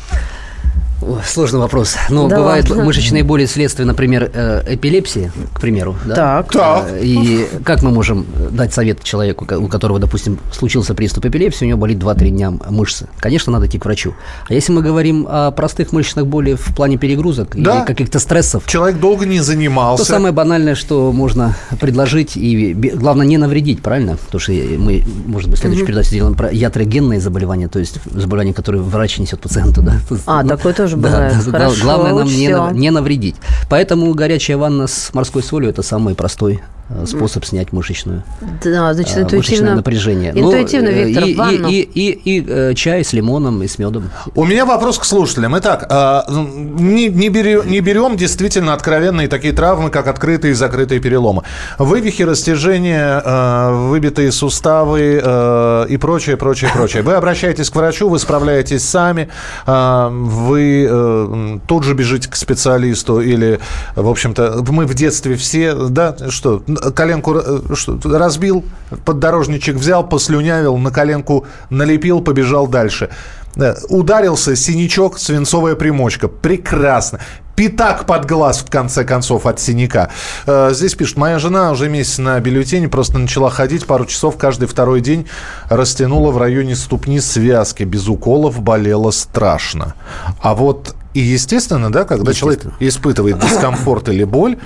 Сложный 1.26 1.60
вопрос. 1.60 1.96
Ну, 2.10 2.28
Да 2.28 2.38
бывают 2.38 2.70
ладно. 2.70 2.84
мышечные 2.86 3.24
боли 3.24 3.46
следствие, 3.46 3.86
например, 3.86 4.30
э, 4.34 4.64
эпилепсии, 4.76 5.32
к 5.54 5.62
примеру. 5.62 5.96
да? 6.06 6.16
Так. 6.16 6.52
Так. 6.52 6.86
Э, 6.92 7.00
И 7.04 7.48
как 7.64 7.82
мы 7.84 7.92
можем 7.92 8.26
дать 8.52 8.74
совет 8.74 9.04
человеку, 9.04 9.46
у 9.58 9.68
которого, 9.68 10.00
допустим, 10.00 10.40
случился 10.52 10.94
приступ 10.94 11.26
эпилепсии, 11.26 11.66
у 11.66 11.68
него 11.70 11.80
болит 11.80 11.98
2-3 12.00 12.30
дня 12.30 12.52
мышцы? 12.70 13.08
Конечно, 13.20 13.52
надо 13.52 13.68
идти 13.68 13.80
к 13.80 13.86
врачу. 13.86 14.14
А 14.48 14.54
если 14.54 14.72
мы 14.74 14.82
говорим 14.82 15.28
о 15.30 15.52
простых 15.52 15.92
мышечных 15.92 16.28
болях 16.28 16.60
в 16.60 16.76
плане 16.76 16.98
перегрузок 16.98 17.50
Да. 17.56 17.80
или 17.80 17.86
каких-то 17.86 18.20
стрессов, 18.20 18.64
Человек 18.66 19.00
долго 19.00 19.26
не 19.26 19.38
то 19.40 19.44
занимался. 19.44 20.06
самое 20.06 20.34
банальное, 20.34 20.76
что 20.76 21.12
можно 21.12 21.56
предложить, 21.80 22.36
и 22.38 22.74
главное 22.74 23.26
не 23.26 23.38
навредить, 23.38 23.82
правильно? 23.82 24.18
Потому 24.18 24.40
что 24.40 24.52
мы, 24.54 25.04
может 25.26 25.50
быть, 25.50 25.60
в 25.60 25.62
следующей 25.62 25.86
передаче 25.86 26.10
сделаем 26.10 26.36
про 26.36 26.52
ятрогенные 26.52 27.20
заболевания, 27.20 27.68
то 27.68 27.80
есть 27.80 27.98
заболевания, 28.06 28.54
которые 28.54 28.82
врач 28.82 29.18
несет 29.20 29.40
пациенту. 29.40 29.82
Да? 29.82 29.96
А, 30.26 30.44
такое 30.44 30.74
тоже 30.74 30.93
Да, 30.96 31.10
бывает. 31.10 31.34
да, 31.46 31.52
Хорошо, 31.52 31.84
главное 31.84 32.14
нам 32.14 32.28
не, 32.28 32.50
нав- 32.50 32.74
не 32.74 32.92
навредить. 32.92 33.36
Поэтому 33.70 34.14
горячая 34.14 34.58
ванна 34.58 34.88
с 34.88 35.14
морской 35.14 35.44
солью– 35.44 35.70
это 35.72 35.82
самый 35.84 36.16
простой 36.16 36.62
способ 37.06 37.46
снять 37.46 37.72
мышечную, 37.72 38.24
Да, 38.64 38.94
значит, 38.94 39.18
э, 39.18 39.22
мышечное 39.22 39.40
интуитивно. 39.40 39.76
напряжение. 39.76 40.34
Ну, 40.34 40.52
Интуитивно, 40.52 40.88
э, 40.90 41.04
Виктор, 41.06 41.24
и, 41.26 41.36
ванну. 41.36 41.68
и, 41.70 41.74
и, 41.82 42.12
и, 42.12 42.38
и, 42.40 42.46
э, 42.48 42.74
чай 42.76 43.04
с 43.04 43.14
лимоном 43.14 43.64
и 43.64 43.68
с 43.68 43.80
медом. 43.80 44.10
У 44.36 44.46
меня 44.46 44.66
вопрос 44.66 45.00
к 45.00 45.06
слушателям. 45.06 45.58
Итак, 45.58 45.88
не, 46.30 47.08
не, 47.08 47.30
берем, 47.30 47.70
не 47.70 47.80
берем 47.80 48.18
действительно 48.18 48.74
откровенные 48.74 49.28
такие 49.28 49.54
травмы, 49.54 49.90
как 49.90 50.08
открытые 50.08 50.52
и 50.52 50.54
закрытые 50.56 51.00
переломы. 51.00 51.44
Вывихи, 51.80 52.24
растяжения, 52.24 53.22
э, 53.24 53.72
выбитые 53.90 54.32
суставы 54.32 55.22
э, 55.24 55.86
и 55.90 55.98
прочее, 55.98 56.38
прочее, 56.38 56.70
прочее. 56.74 57.02
Вы 57.04 57.14
обращаетесь 57.14 57.70
к 57.70 57.76
врачу, 57.76 58.10
вы 58.10 58.20
справляетесь 58.20 58.84
сами, 58.88 59.30
э, 59.66 60.10
вы 60.12 60.88
э, 60.90 61.60
тут 61.68 61.84
же 61.84 61.94
бежите 61.94 62.30
к 62.30 62.36
специалисту 62.36 63.20
или, 63.22 63.60
в 63.96 64.08
общем-то, 64.08 64.64
мы 64.70 64.86
в 64.86 64.94
детстве 64.94 65.36
все, 65.36 65.74
да, 65.74 66.16
что, 66.30 66.64
коленку 66.76 67.36
э, 67.36 67.60
разбил, 68.04 68.64
поддорожничек 69.06 69.76
взял, 69.76 70.08
послюнявил, 70.08 70.78
на 70.78 70.92
коленку 70.92 71.46
налепил, 71.70 72.22
побежал 72.22 72.68
дальше. 72.68 73.10
Да, 73.56 73.76
Ударился, 73.90 74.56
синячок, 74.56 75.20
свинцовая 75.20 75.76
примочка. 75.76 76.28
Прекрасно. 76.28 77.20
Пятак 77.56 78.08
под 78.08 78.26
глаз, 78.26 78.64
в 78.66 78.72
конце 78.72 79.04
концов, 79.04 79.46
от 79.46 79.60
синяка. 79.60 80.10
Э, 80.48 80.72
Здесь 80.74 80.96
пишут, 80.96 81.18
моя 81.18 81.38
жена 81.38 81.72
уже 81.72 81.88
месяц 81.88 82.18
на 82.18 82.40
бюллетене, 82.40 82.90
просто 82.90 83.20
начала 83.20 83.52
ходить 83.52 83.86
пару 83.86 84.08
часов 84.08 84.38
каждый 84.38 84.68
второй 84.68 85.02
день, 85.02 85.28
растянула 85.70 86.32
в 86.32 86.38
районе 86.40 86.76
ступни 86.76 87.20
связки, 87.20 87.84
без 87.84 88.08
уколов 88.08 88.60
болело 88.60 89.12
страшно. 89.12 89.94
А 90.42 90.56
вот 90.56 90.93
и 91.14 91.20
естественно, 91.20 91.92
да, 91.92 92.06
когда 92.06 92.34
человек 92.34 92.66
испытывает 92.80 93.40
дискомфорт 93.40 94.10
или 94.10 94.24
боль, 94.24 94.58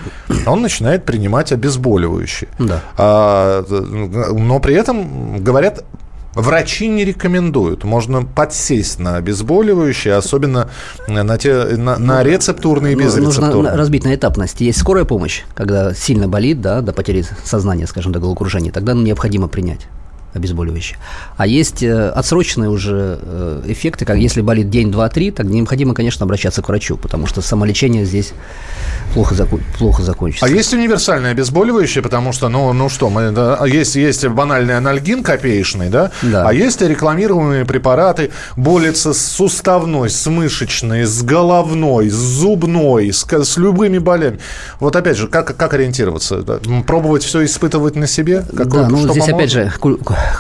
он 0.45 0.61
начинает 0.61 1.05
принимать 1.05 1.51
обезболивающие. 1.51 2.49
Да. 2.59 2.81
А, 2.97 3.65
но 3.69 4.59
при 4.59 4.75
этом, 4.75 5.43
говорят, 5.43 5.83
Врачи 6.37 6.87
не 6.87 7.03
рекомендуют. 7.03 7.83
Можно 7.83 8.23
подсесть 8.23 8.99
на 8.99 9.15
обезболивающие, 9.15 10.13
особенно 10.13 10.69
на, 11.07 11.35
те, 11.39 11.63
на, 11.75 11.97
на 11.97 12.23
рецептурные 12.23 12.93
и 12.93 12.95
Ну, 12.95 13.01
безрецептурные. 13.01 13.53
Нужно 13.55 13.75
разбить 13.75 14.03
на 14.03 14.13
этапности. 14.13 14.63
Есть 14.63 14.79
скорая 14.79 15.03
помощь, 15.03 15.41
когда 15.55 15.95
сильно 15.95 16.27
болит, 16.27 16.61
да, 16.61 16.81
до 16.81 16.93
потери 16.93 17.25
сознания, 17.43 17.87
скажем, 17.87 18.11
до 18.11 18.19
головокружения, 18.19 18.71
тогда 18.71 18.93
необходимо 18.93 19.47
принять 19.47 19.87
обезболивающее. 20.38 20.98
А 21.36 21.46
есть 21.48 21.84
э, 21.84 22.10
отсроченные 22.10 22.70
уже 22.70 23.20
э, 23.22 23.62
эффекты, 23.67 24.06
как 24.06 24.17
если 24.17 24.41
болит 24.41 24.70
день, 24.70 24.91
два, 24.91 25.10
три, 25.10 25.32
так 25.32 25.46
необходимо, 25.46 25.94
конечно, 25.94 26.24
обращаться 26.24 26.62
к 26.62 26.67
врачу, 26.70 26.98
потому 26.98 27.27
что 27.27 27.41
самолечение 27.41 28.06
здесь 28.06 28.34
плохо, 29.13 29.36
заку- 29.36 29.62
плохо 29.77 30.03
закончится. 30.03 30.46
А 30.46 30.50
есть 30.50 30.74
универсальное 30.74 31.32
обезболивающее, 31.32 32.01
потому 32.03 32.32
что, 32.32 32.50
ну, 32.50 32.72
ну 32.74 32.89
что, 32.89 33.10
мы, 33.10 33.32
да, 33.32 33.65
есть, 33.65 33.96
есть 33.96 34.25
банальный 34.27 34.77
анальгин 34.77 35.24
копеечный, 35.24 35.89
да? 35.89 36.12
Да. 36.22 36.48
а 36.48 36.53
есть 36.53 36.82
рекламируемые 36.82 37.65
препараты, 37.65 38.32
борются 38.56 39.13
с 39.13 39.25
суставной, 39.25 40.10
с 40.10 40.27
мышечной, 40.29 41.03
с 41.03 41.22
головной, 41.24 42.10
с 42.10 42.13
зубной, 42.15 43.12
с, 43.12 43.25
с 43.25 43.58
любыми 43.58 43.98
болями. 43.98 44.39
Вот 44.79 44.96
опять 44.96 45.17
же, 45.17 45.27
как, 45.27 45.56
как 45.56 45.74
ориентироваться? 45.74 46.41
Пробовать 46.86 47.24
все 47.24 47.44
испытывать 47.46 47.96
на 47.96 48.08
себе? 48.08 48.44
Какое- 48.56 48.84
да, 48.84 48.89
ну 48.89 48.98
здесь 48.98 49.25
поможет? 49.25 49.36
опять 49.36 49.51
же 49.51 49.74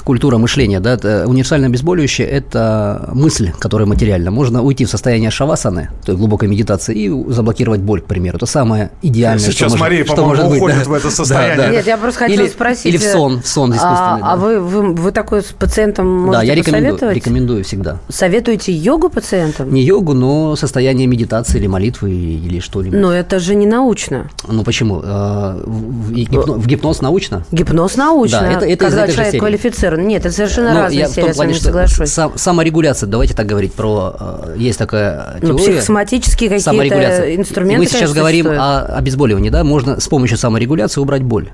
культура 0.03 0.37
мышления, 0.37 0.79
да, 0.79 0.97
универсальное 1.25 1.69
обезболивающее– 1.69 2.27
это 2.27 3.09
мысль, 3.13 3.51
которая 3.59 3.87
материальна. 3.87 4.31
Можно 4.31 4.63
уйти 4.63 4.85
в 4.85 4.89
состояние 4.89 5.29
шавасаны, 5.31 5.89
то 6.05 6.11
есть 6.11 6.19
глубокой 6.19 6.47
медитации, 6.49 6.95
и 6.95 7.31
заблокировать 7.31 7.81
боль, 7.81 8.01
к 8.01 8.05
примеру. 8.05 8.37
Это 8.37 8.45
самое 8.45 8.91
идеальное, 9.01 9.39
Сейчас 9.39 9.55
что 9.55 9.63
может, 9.65 9.79
Мария, 9.79 10.05
что 10.05 10.15
по-моему, 10.15 10.35
может 10.35 10.49
быть. 10.49 10.57
уходит 10.59 10.83
да. 10.83 10.89
в 10.89 10.93
это 10.93 11.03
Да, 11.05 11.11
состояние. 11.11 11.57
да. 11.57 11.69
Нет, 11.71 11.87
я 11.87 11.97
просто 11.97 12.19
хотела 12.19 12.41
Или- 12.41 12.49
спросить. 12.49 12.85
Или 12.85 12.97
в 12.97 13.03
сон, 13.03 13.41
в 13.41 13.47
сон 13.47 13.71
искусственный. 13.71 14.21
А, 14.21 14.33
а 14.33 14.35
вы, 14.37 14.59
вы, 14.59 14.93
вы 14.93 15.11
такой 15.11 15.41
с 15.41 15.45
пациентом 15.45 16.07
можете 16.07 16.37
Да, 16.37 16.43
я 16.43 16.55
рекомендую, 16.55 17.13
рекомендую 17.13 17.63
всегда. 17.63 17.97
Советуете 18.09 18.71
йогу 18.71 19.09
пациентам? 19.09 19.73
Не 19.73 19.83
йогу, 19.83 20.13
но 20.13 20.55
состояние 20.55 21.07
медитации 21.07 21.57
или 21.57 21.67
молитвы 21.67 22.11
или 22.11 22.59
что-либо. 22.59 22.95
Но 22.95 23.11
это 23.13 23.39
же 23.39 23.55
не 23.55 23.65
научно. 23.65 24.29
Ну 24.47 24.63
почему? 24.63 25.01
Э, 25.03 25.61
В, 25.65 26.07
в 26.07 26.11
гипно- 26.11 26.57
в 26.57 26.67
гипноз 26.67 27.01
научно? 27.01 27.45
Гипноз 27.51 27.95
научно. 27.97 28.39
Да, 28.41 28.51
это- 28.51 28.65
это 28.65 28.85
когда 28.85 29.07
человек 29.07 29.31
серии. 29.31 29.39
Квалифицирован. 29.71 30.07
Нет, 30.07 30.25
это 30.25 30.33
совершенно 30.35 30.73
Ну, 30.73 30.79
разные 30.81 30.99
я 31.01 31.07
в 31.07 31.11
серии, 31.11 31.21
том 31.21 31.27
я 31.27 31.33
с 31.33 31.37
вами 31.37 31.49
плане, 31.49 31.61
соглашусь. 31.63 32.09
сам- 32.11 32.37
саморегуляция, 32.37 33.07
давайте 33.07 33.33
так 33.33 33.45
говорить 33.45 33.73
про... 33.73 34.15
э, 34.19 34.55
Есть 34.57 34.77
такая 34.79 35.37
Ну, 35.41 35.49
теория. 35.49 35.57
психосоматические 35.73 36.49
какие-то 36.49 37.35
инструменты, 37.35 37.77
Мы 37.79 37.85
сейчас 37.85 37.99
конечно, 37.99 38.15
говорим 38.19 38.47
о 38.49 38.79
обезболивании, 38.97 39.49
да? 39.49 39.63
Можно 39.63 39.99
с 39.99 40.07
помощью 40.07 40.37
саморегуляции 40.37 40.99
убрать 41.01 41.23
боль. 41.23 41.49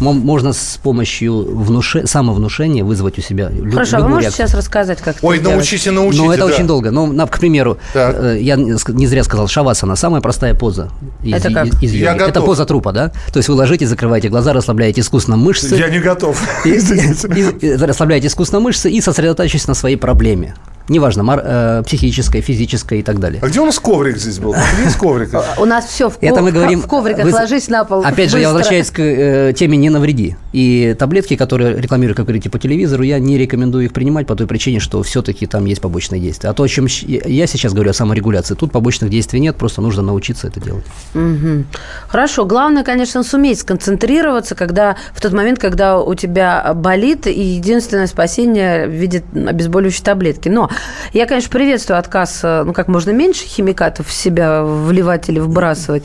Мо- 0.00 0.12
Можно 0.12 0.52
с 0.52 0.78
помощью 0.82 1.32
внуше- 1.34 2.06
самовнушения 2.06 2.82
вызвать 2.84 3.18
у 3.18 3.22
себя 3.22 3.50
лю- 3.50 3.70
Хорошо, 3.72 3.96
а 3.96 4.00
вы 4.00 4.04
любую 4.06 4.14
можете 4.16 4.28
реакцию. 4.28 4.46
сейчас 4.48 4.54
рассказать, 4.58 4.98
как 5.00 5.16
Ой, 5.22 5.36
это 5.36 5.44
делать? 5.44 5.56
научите, 5.58 5.90
научите. 5.90 6.22
Но 6.24 6.32
это 6.32 6.46
да. 6.46 6.52
очень 6.54 6.66
долго. 6.66 6.90
Ну, 6.90 7.06
на- 7.12 7.26
к 7.26 7.38
примеру, 7.38 7.78
Так. 7.92 8.16
э, 8.18 8.38
я 8.40 8.56
не 8.56 9.06
зря 9.06 9.22
сказал, 9.24 9.46
шавасана 9.48 9.96
самая 9.96 10.20
простая 10.20 10.54
поза. 10.54 10.90
Из, 11.22 11.34
Это 11.34 11.52
как? 11.52 11.66
из- 11.66 11.82
из 11.82 11.92
Я 11.92 12.12
йоги. 12.12 12.16
Это 12.22 12.26
готов. 12.32 12.44
поза 12.46 12.64
трупа, 12.66 12.92
да? 12.92 13.08
То 13.32 13.36
есть 13.38 13.48
вы 13.48 13.54
ложитесь, 13.54 13.88
закрываете 13.88 14.28
глаза, 14.30 14.52
расслабляете 14.52 15.02
искусно 15.02 15.36
мышцы. 15.36 15.74
Я 15.76 15.88
не 15.90 16.00
готов. 16.00 16.40
И- 16.64 16.70
и- 16.70 17.66
и 17.66 17.76
расслабляете 17.76 18.28
искусно 18.28 18.60
мышцы 18.60 18.90
и 18.90 19.00
сосредотачиваетесь 19.00 19.68
на 19.68 19.74
своей 19.74 19.96
проблеме. 19.96 20.54
Неважно, 20.88 21.22
мор- 21.22 21.42
э, 21.44 21.82
психической, 21.86 22.40
физической 22.40 22.98
и 22.98 23.02
так 23.02 23.20
далее. 23.20 23.40
А 23.42 23.48
где 23.48 23.60
у 23.60 23.64
нас 23.64 23.78
коврик 23.78 24.16
здесь 24.16 24.38
был? 24.38 24.54
Есть 24.84 24.96
коврик? 24.96 25.30
У 25.58 25.64
нас 25.64 25.86
все 25.86 26.08
в, 26.10 26.18
ко- 26.18 26.26
Это 26.26 26.40
мы 26.42 26.50
говорим... 26.50 26.80
в 26.80 26.86
ковриках. 26.86 27.24
вы- 27.24 27.32
Ложись 27.32 27.68
на 27.68 27.84
пол. 27.84 28.02
Опять 28.04 28.30
же, 28.30 28.40
я 28.40 28.48
возвращаюсь 28.48 28.90
к 28.90 28.98
э, 29.00 29.52
теме 29.56 29.76
«не 29.76 29.88
навреди». 29.90 30.36
И 30.52 30.96
таблетки, 30.98 31.36
которые 31.36 31.76
рекламируют, 31.80 32.16
как 32.16 32.26
говорите, 32.26 32.50
по 32.50 32.58
телевизору, 32.58 33.04
я 33.04 33.18
не 33.20 33.38
рекомендую 33.38 33.84
их 33.84 33.92
принимать 33.92 34.26
по 34.26 34.34
той 34.34 34.46
причине, 34.48 34.80
что 34.80 35.02
все-таки 35.04 35.46
там 35.46 35.64
есть 35.66 35.80
побочные 35.80 36.20
действия. 36.20 36.50
А 36.50 36.54
то, 36.54 36.64
о 36.64 36.68
чем 36.68 36.86
я 37.06 37.46
сейчас 37.46 37.72
говорю, 37.72 37.90
о 37.90 37.94
саморегуляции, 37.94 38.54
тут 38.56 38.72
побочных 38.72 39.10
действий 39.10 39.38
нет, 39.40 39.56
просто 39.56 39.80
нужно 39.82 40.02
научиться 40.02 40.48
это 40.48 40.58
делать. 40.60 40.84
Мгм. 41.14 41.66
Хорошо. 42.08 42.44
Главное, 42.46 42.82
конечно, 42.82 43.22
суметь 43.22 43.60
сконцентрироваться, 43.60 44.54
когда 44.54 44.96
в 45.14 45.20
тот 45.20 45.32
момент, 45.32 45.58
когда 45.58 46.00
у 46.00 46.14
тебя 46.14 46.72
болит, 46.74 47.26
и 47.26 47.40
единственное 47.40 48.06
спасение 48.06 48.86
в 48.86 48.90
виде 48.90 49.22
обезболивающей 49.34 50.02
таблетки. 50.02 50.48
Но 50.48 50.69
я, 51.12 51.26
конечно, 51.26 51.50
приветствую 51.50 51.98
отказ, 51.98 52.40
э, 52.42 52.62
ну, 52.64 52.72
как 52.72 52.88
можно 52.88 53.10
меньше 53.10 53.44
химикатов 53.46 54.06
в 54.08 54.12
себя 54.12 54.62
вливать 54.62 55.28
или 55.28 55.38
вбрасывать. 55.38 56.02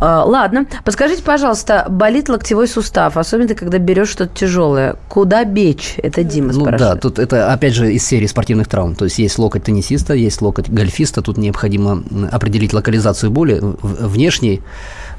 А, 0.00 0.24
Ладно. 0.24 0.66
Подскажите, 0.84 1.22
пожалуйста, 1.22 1.86
болит 1.88 2.28
локтевой 2.28 2.68
сустав, 2.68 3.16
особенно 3.16 3.54
когда 3.54 3.78
берешь 3.78 4.08
что-то 4.08 4.34
тяжелое. 4.34 4.96
Куда 5.08 5.44
бечь? 5.44 5.94
Это 6.02 6.22
Дима 6.24 6.52
Ну 6.52 6.60
спрашивает. 6.60 6.80
да, 6.80 6.96
тут 6.96 7.18
это 7.18 7.52
опять 7.52 7.74
же 7.74 7.92
из 7.92 8.06
серии 8.06 8.26
спортивных 8.26 8.68
травм. 8.68 8.94
То 8.94 9.04
есть 9.04 9.18
есть 9.18 9.38
локоть 9.38 9.64
теннисиста, 9.64 10.14
есть 10.14 10.40
локоть 10.42 10.68
гольфиста. 10.68 11.22
Тут 11.22 11.36
необходимо 11.38 12.02
определить 12.32 12.72
локализацию 12.72 13.30
боли 13.30 13.60
внешней, 13.82 14.62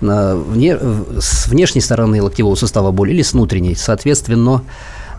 вне- 0.02 1.20
с 1.20 1.48
внешней 1.48 1.82
стороны 1.82 2.22
локтевого 2.22 2.56
сустава 2.56 2.92
боли 2.92 3.12
или 3.14 3.22
с 3.22 3.34
внутренней. 3.34 3.76
Соответственно, 3.76 4.64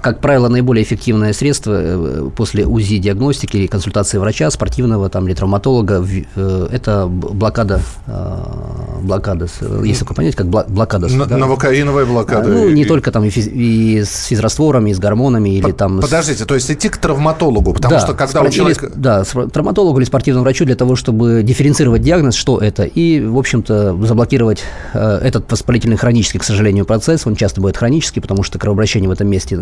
как 0.03 0.21
правило, 0.21 0.49
наиболее 0.49 0.83
эффективное 0.85 1.33
средство 1.33 1.73
э, 1.75 2.31
после 2.37 2.67
УЗИ 2.67 2.99
диагностики 2.99 3.57
или 3.57 3.67
консультации 3.67 4.19
врача, 4.19 4.51
спортивного 4.51 5.09
там, 5.09 5.27
или 5.27 5.35
травматолога, 5.35 6.05
э, 6.37 6.69
это 6.71 7.07
блокада, 7.07 7.81
э, 8.07 8.37
блокада, 9.03 9.47
есть 9.85 10.01
такое 10.01 10.15
понятие, 10.17 10.37
как 10.37 10.47
блокада. 10.49 11.09
с- 11.09 11.13
Н- 11.13 11.27
да. 11.29 11.37
Новокаиновая 11.37 12.05
блокада. 12.05 12.49
А, 12.49 12.53
Ну, 12.53 12.69
не 12.71 12.83
И- 12.83 12.85
только 12.85 13.11
там 13.13 13.25
и, 13.25 13.29
физ- 13.29 13.51
и 13.53 14.03
с 14.05 14.25
физрастворами, 14.27 14.91
и 14.91 14.95
с 14.95 14.99
гормонами, 14.99 15.51
или 15.51 15.73
там... 15.73 16.01
Подождите, 16.01 16.45
то 16.45 16.55
есть 16.55 16.71
идти 16.71 16.89
к 16.89 16.97
травматологу, 16.99 17.73
потому 17.75 17.95
да, 17.95 18.01
что 18.01 18.15
когда 18.15 18.41
спор- 18.41 18.47
у 18.49 18.51
человека... 18.51 18.87
или 18.87 18.95
да, 18.97 19.25
травматологу 19.25 19.99
или 19.99 20.05
спортивному 20.07 20.45
врачу 20.45 20.65
для 20.65 20.77
того, 20.77 20.97
чтобы 20.97 21.43
дифференцировать 21.43 22.03
диагноз, 22.03 22.35
что 22.35 22.59
это, 22.59 22.85
и, 22.85 23.21
в 23.21 23.39
общем-то, 23.39 23.97
заблокировать 24.07 24.63
этот 24.95 25.51
воспалительный 25.51 25.97
хронический, 25.97 26.39
к 26.39 26.45
сожалению, 26.45 26.85
процесс. 26.85 27.27
Он 27.27 27.37
часто 27.37 27.61
бывает 27.61 27.77
хронический, 27.77 28.21
потому 28.21 28.43
что 28.43 28.59
кровообращение 28.59 29.09
в 29.09 29.13
этом 29.13 29.29
месте 29.29 29.57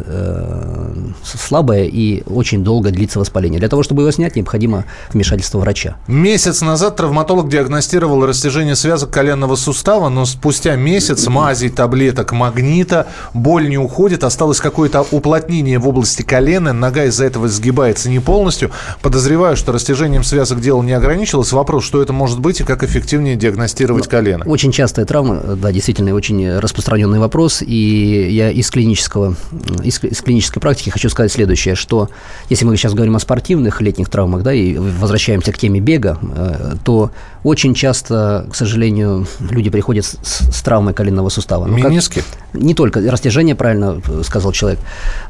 слабое 1.23 1.85
и 1.85 2.23
очень 2.27 2.65
долго 2.65 2.91
длится 2.91 3.19
воспаление. 3.19 3.59
Для 3.59 3.69
того, 3.69 3.83
чтобы 3.83 4.03
его 4.03 4.11
снять, 4.11 4.37
необходимо 4.37 4.85
вмешательство 5.13 5.59
врача. 5.59 5.97
Месяц 6.07 6.61
назад 6.61 6.97
травматолог 6.97 7.49
диагностировал 7.49 8.25
растяжение 8.27 8.77
связок 8.77 9.11
коленного 9.11 9.57
сустава, 9.57 10.09
но 10.09 10.25
спустя 10.25 10.77
месяц 10.77 11.27
мазей, 11.27 11.69
таблеток, 11.69 12.33
магнита, 12.33 13.07
боль 13.35 13.69
не 13.69 13.79
уходит, 13.79 14.25
осталось 14.25 14.61
какое-то 14.61 15.07
уплотнение 15.11 15.79
в 15.79 15.89
области 15.89 16.23
колена, 16.23 16.73
нога 16.73 17.05
из-за 17.05 17.25
этого 17.25 17.49
сгибается 17.49 18.09
не 18.09 18.21
полностью. 18.21 18.71
Подозреваю, 19.03 19.57
что 19.57 19.73
растяжением 19.73 20.25
связок 20.25 20.61
дело 20.61 20.83
не 20.83 20.93
ограничилось. 20.93 21.53
Вопрос, 21.53 21.85
что 21.85 22.03
это 22.03 22.13
может 22.13 22.41
быть 22.41 22.61
и 22.61 22.65
как 22.65 22.83
эффективнее 22.83 23.37
диагностировать 23.37 24.09
колено? 24.09 24.45
Очень 24.45 24.73
частая 24.73 25.05
травма, 25.05 25.41
да, 25.57 25.73
действительно, 25.73 26.15
очень 26.15 26.59
распространенный 26.59 27.19
вопрос. 27.19 27.63
И 27.63 28.29
я 28.31 28.51
из 28.51 28.71
клинического, 28.71 29.37
из, 29.83 30.01
из 30.17 30.23
клинической 30.23 30.61
практики 30.61 30.91
хочу 30.91 31.09
сказать 31.11 31.31
следующее, 31.33 31.75
что 31.75 32.09
если 32.49 32.65
мы 32.65 32.77
сейчас 32.77 32.95
говорим 32.95 33.17
о 33.17 33.19
спортивных 33.21 33.81
летних 33.81 34.09
травмах, 34.09 34.43
да, 34.43 34.53
и 34.53 34.77
возвращаемся 34.77 35.53
к 35.53 35.59
теме 35.59 35.81
бега, 35.81 36.19
э, 36.23 36.75
то 36.85 37.11
очень 37.45 37.75
часто, 37.75 38.47
к 38.51 38.55
сожалению, 38.55 39.27
люди 39.41 39.71
приходят 39.71 40.05
с, 40.05 40.17
с 40.23 40.63
травмой 40.63 40.95
коленного 40.95 41.29
сустава. 41.29 41.65
Как- 41.67 41.75
Миниски? 41.91 42.23
не 42.55 42.75
только 42.75 43.01
растяжение, 43.11 43.55
правильно 43.55 44.01
э, 44.07 44.23
сказал 44.25 44.53
человек, 44.53 44.81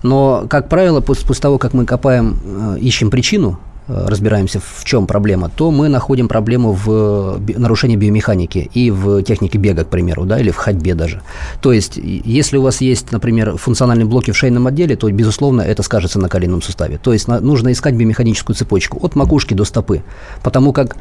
но, 0.03 0.47
как 0.49 0.69
правило, 0.69 1.01
пос- 1.01 1.27
после 1.27 1.43
того, 1.43 1.59
как 1.59 1.75
мы 1.75 1.85
копаем, 1.85 2.39
э, 2.45 2.79
ищем 2.81 3.11
причину, 3.11 3.59
разбираемся, 3.89 4.61
в 4.61 4.85
чем 4.85 5.07
проблема, 5.07 5.49
то 5.49 5.71
мы 5.71 5.89
находим 5.89 6.29
проблему 6.29 6.73
в 6.73 7.39
э, 7.49 7.59
нарушении 7.59 7.97
биомеханики 7.97 8.71
и 8.75 8.91
в 8.91 9.23
технике 9.23 9.59
бега, 9.59 9.85
к 9.85 9.89
примеру, 9.89 10.25
да, 10.25 10.39
или 10.39 10.51
в 10.51 10.57
ходьбе 10.57 10.95
даже. 10.95 11.23
То 11.61 11.73
есть, 11.73 11.97
если 11.97 12.57
у 12.57 12.63
вас 12.63 12.81
есть, 12.81 13.13
например, 13.13 13.57
функциональные 13.57 14.07
блоки 14.07 14.33
в 14.33 14.37
шейном 14.37 14.67
отделе, 14.67 14.97
то, 14.97 15.11
безусловно, 15.11 15.63
это 15.63 15.83
скажется 15.83 16.19
на 16.19 16.29
коленном 16.29 16.63
суставе. 16.63 16.99
То 16.99 17.13
есть, 17.13 17.29
на- 17.29 17.41
нужно 17.41 17.73
искать 17.73 17.95
биомеханическую 17.95 18.57
цепочку 18.57 18.99
от 19.05 19.15
макушки 19.15 19.55
до 19.55 19.65
стопы, 19.65 20.03
потому 20.43 20.73
как 20.73 20.97
э, 20.97 20.99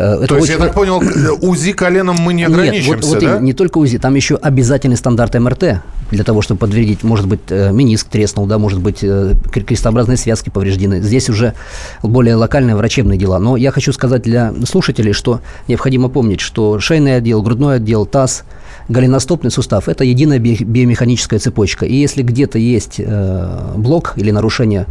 это 0.00 0.26
То 0.26 0.36
есть, 0.36 0.50
очень- 0.50 0.60
я 0.60 0.66
так 0.66 0.74
понял, 0.74 1.02
УЗИ 1.42 1.72
коленом 1.72 2.16
мы 2.20 2.34
не 2.34 2.44
ограничимся, 2.44 2.90
нет, 2.90 3.04
вот, 3.04 3.10
вот 3.14 3.20
да? 3.20 3.26
именно, 3.26 3.40
не 3.44 3.52
только 3.52 3.78
УЗИ, 3.78 3.98
там 3.98 4.14
еще 4.14 4.36
обязательный 4.36 4.96
стандарт 4.96 5.34
МРТ 5.34 5.80
для 6.10 6.22
того, 6.24 6.42
чтобы 6.42 6.60
подтвердить, 6.60 7.02
может 7.02 7.26
быть, 7.26 7.40
э, 7.48 7.72
мениск 7.72 8.08
треснул, 8.08 8.46
да, 8.46 8.58
может 8.58 8.80
быть, 8.80 8.98
э, 9.02 9.32
кре- 9.52 9.62
крестообразные 9.64 10.16
связки 10.16 10.50
повреждены. 10.50 11.00
Здесь 11.00 11.28
уже 11.30 11.54
более 12.02 12.34
локальные 12.36 12.76
врачебные 12.76 13.18
дела. 13.18 13.38
Но 13.38 13.56
я 13.56 13.70
хочу 13.72 13.92
сказать 13.92 14.22
для 14.22 14.52
слушателей, 14.68 15.12
что 15.12 15.40
необходимо 15.68 16.08
помнить, 16.08 16.40
что 16.40 16.78
шейный 16.78 17.16
отдел, 17.16 17.42
грудной 17.42 17.76
отдел, 17.76 18.06
таз, 18.06 18.44
голеностопный 18.88 19.50
сустав– 19.50 19.88
это 19.88 20.04
единая 20.04 20.38
би- 20.38 20.62
биомеханическая 20.62 21.40
цепочка. 21.40 21.86
И 21.86 21.94
если 21.94 22.22
где-то 22.22 22.58
есть 22.58 22.96
э, 22.98 23.72
блок 23.76 24.12
или 24.16 24.30
нарушение 24.30 24.86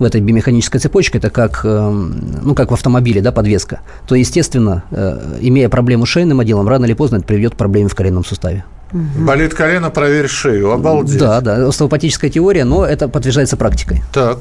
в 0.00 0.04
этой 0.04 0.20
биомеханической 0.20 0.80
цепочке, 0.80 1.18
это 1.18 1.30
как, 1.30 1.60
э, 1.62 1.90
ну, 2.42 2.54
как 2.54 2.70
в 2.70 2.74
автомобиле, 2.74 3.20
да, 3.20 3.30
подвеска, 3.30 3.80
то, 4.08 4.14
естественно, 4.16 4.45
э, 4.54 5.38
имея 5.40 5.68
проблему 5.68 6.06
с 6.06 6.08
шейным 6.08 6.40
отделом, 6.40 6.68
рано 6.68 6.84
или 6.84 6.94
поздно 6.94 7.16
это 7.16 7.26
приведет 7.26 7.54
к 7.54 7.56
проблеме 7.56 7.88
в 7.88 7.94
коленном 7.94 8.24
суставе. 8.24 8.64
Болит 8.92 9.52
колено, 9.54 9.90
проверь 9.90 10.28
шею. 10.28 10.70
Обалдеть. 10.70 11.18
Да, 11.18 11.40
да, 11.40 11.66
остеопатическая 11.66 12.30
теория, 12.30 12.64
но 12.64 12.86
это 12.86 13.08
подтверждается 13.08 13.56
практикой. 13.56 14.02
Так, 14.12 14.38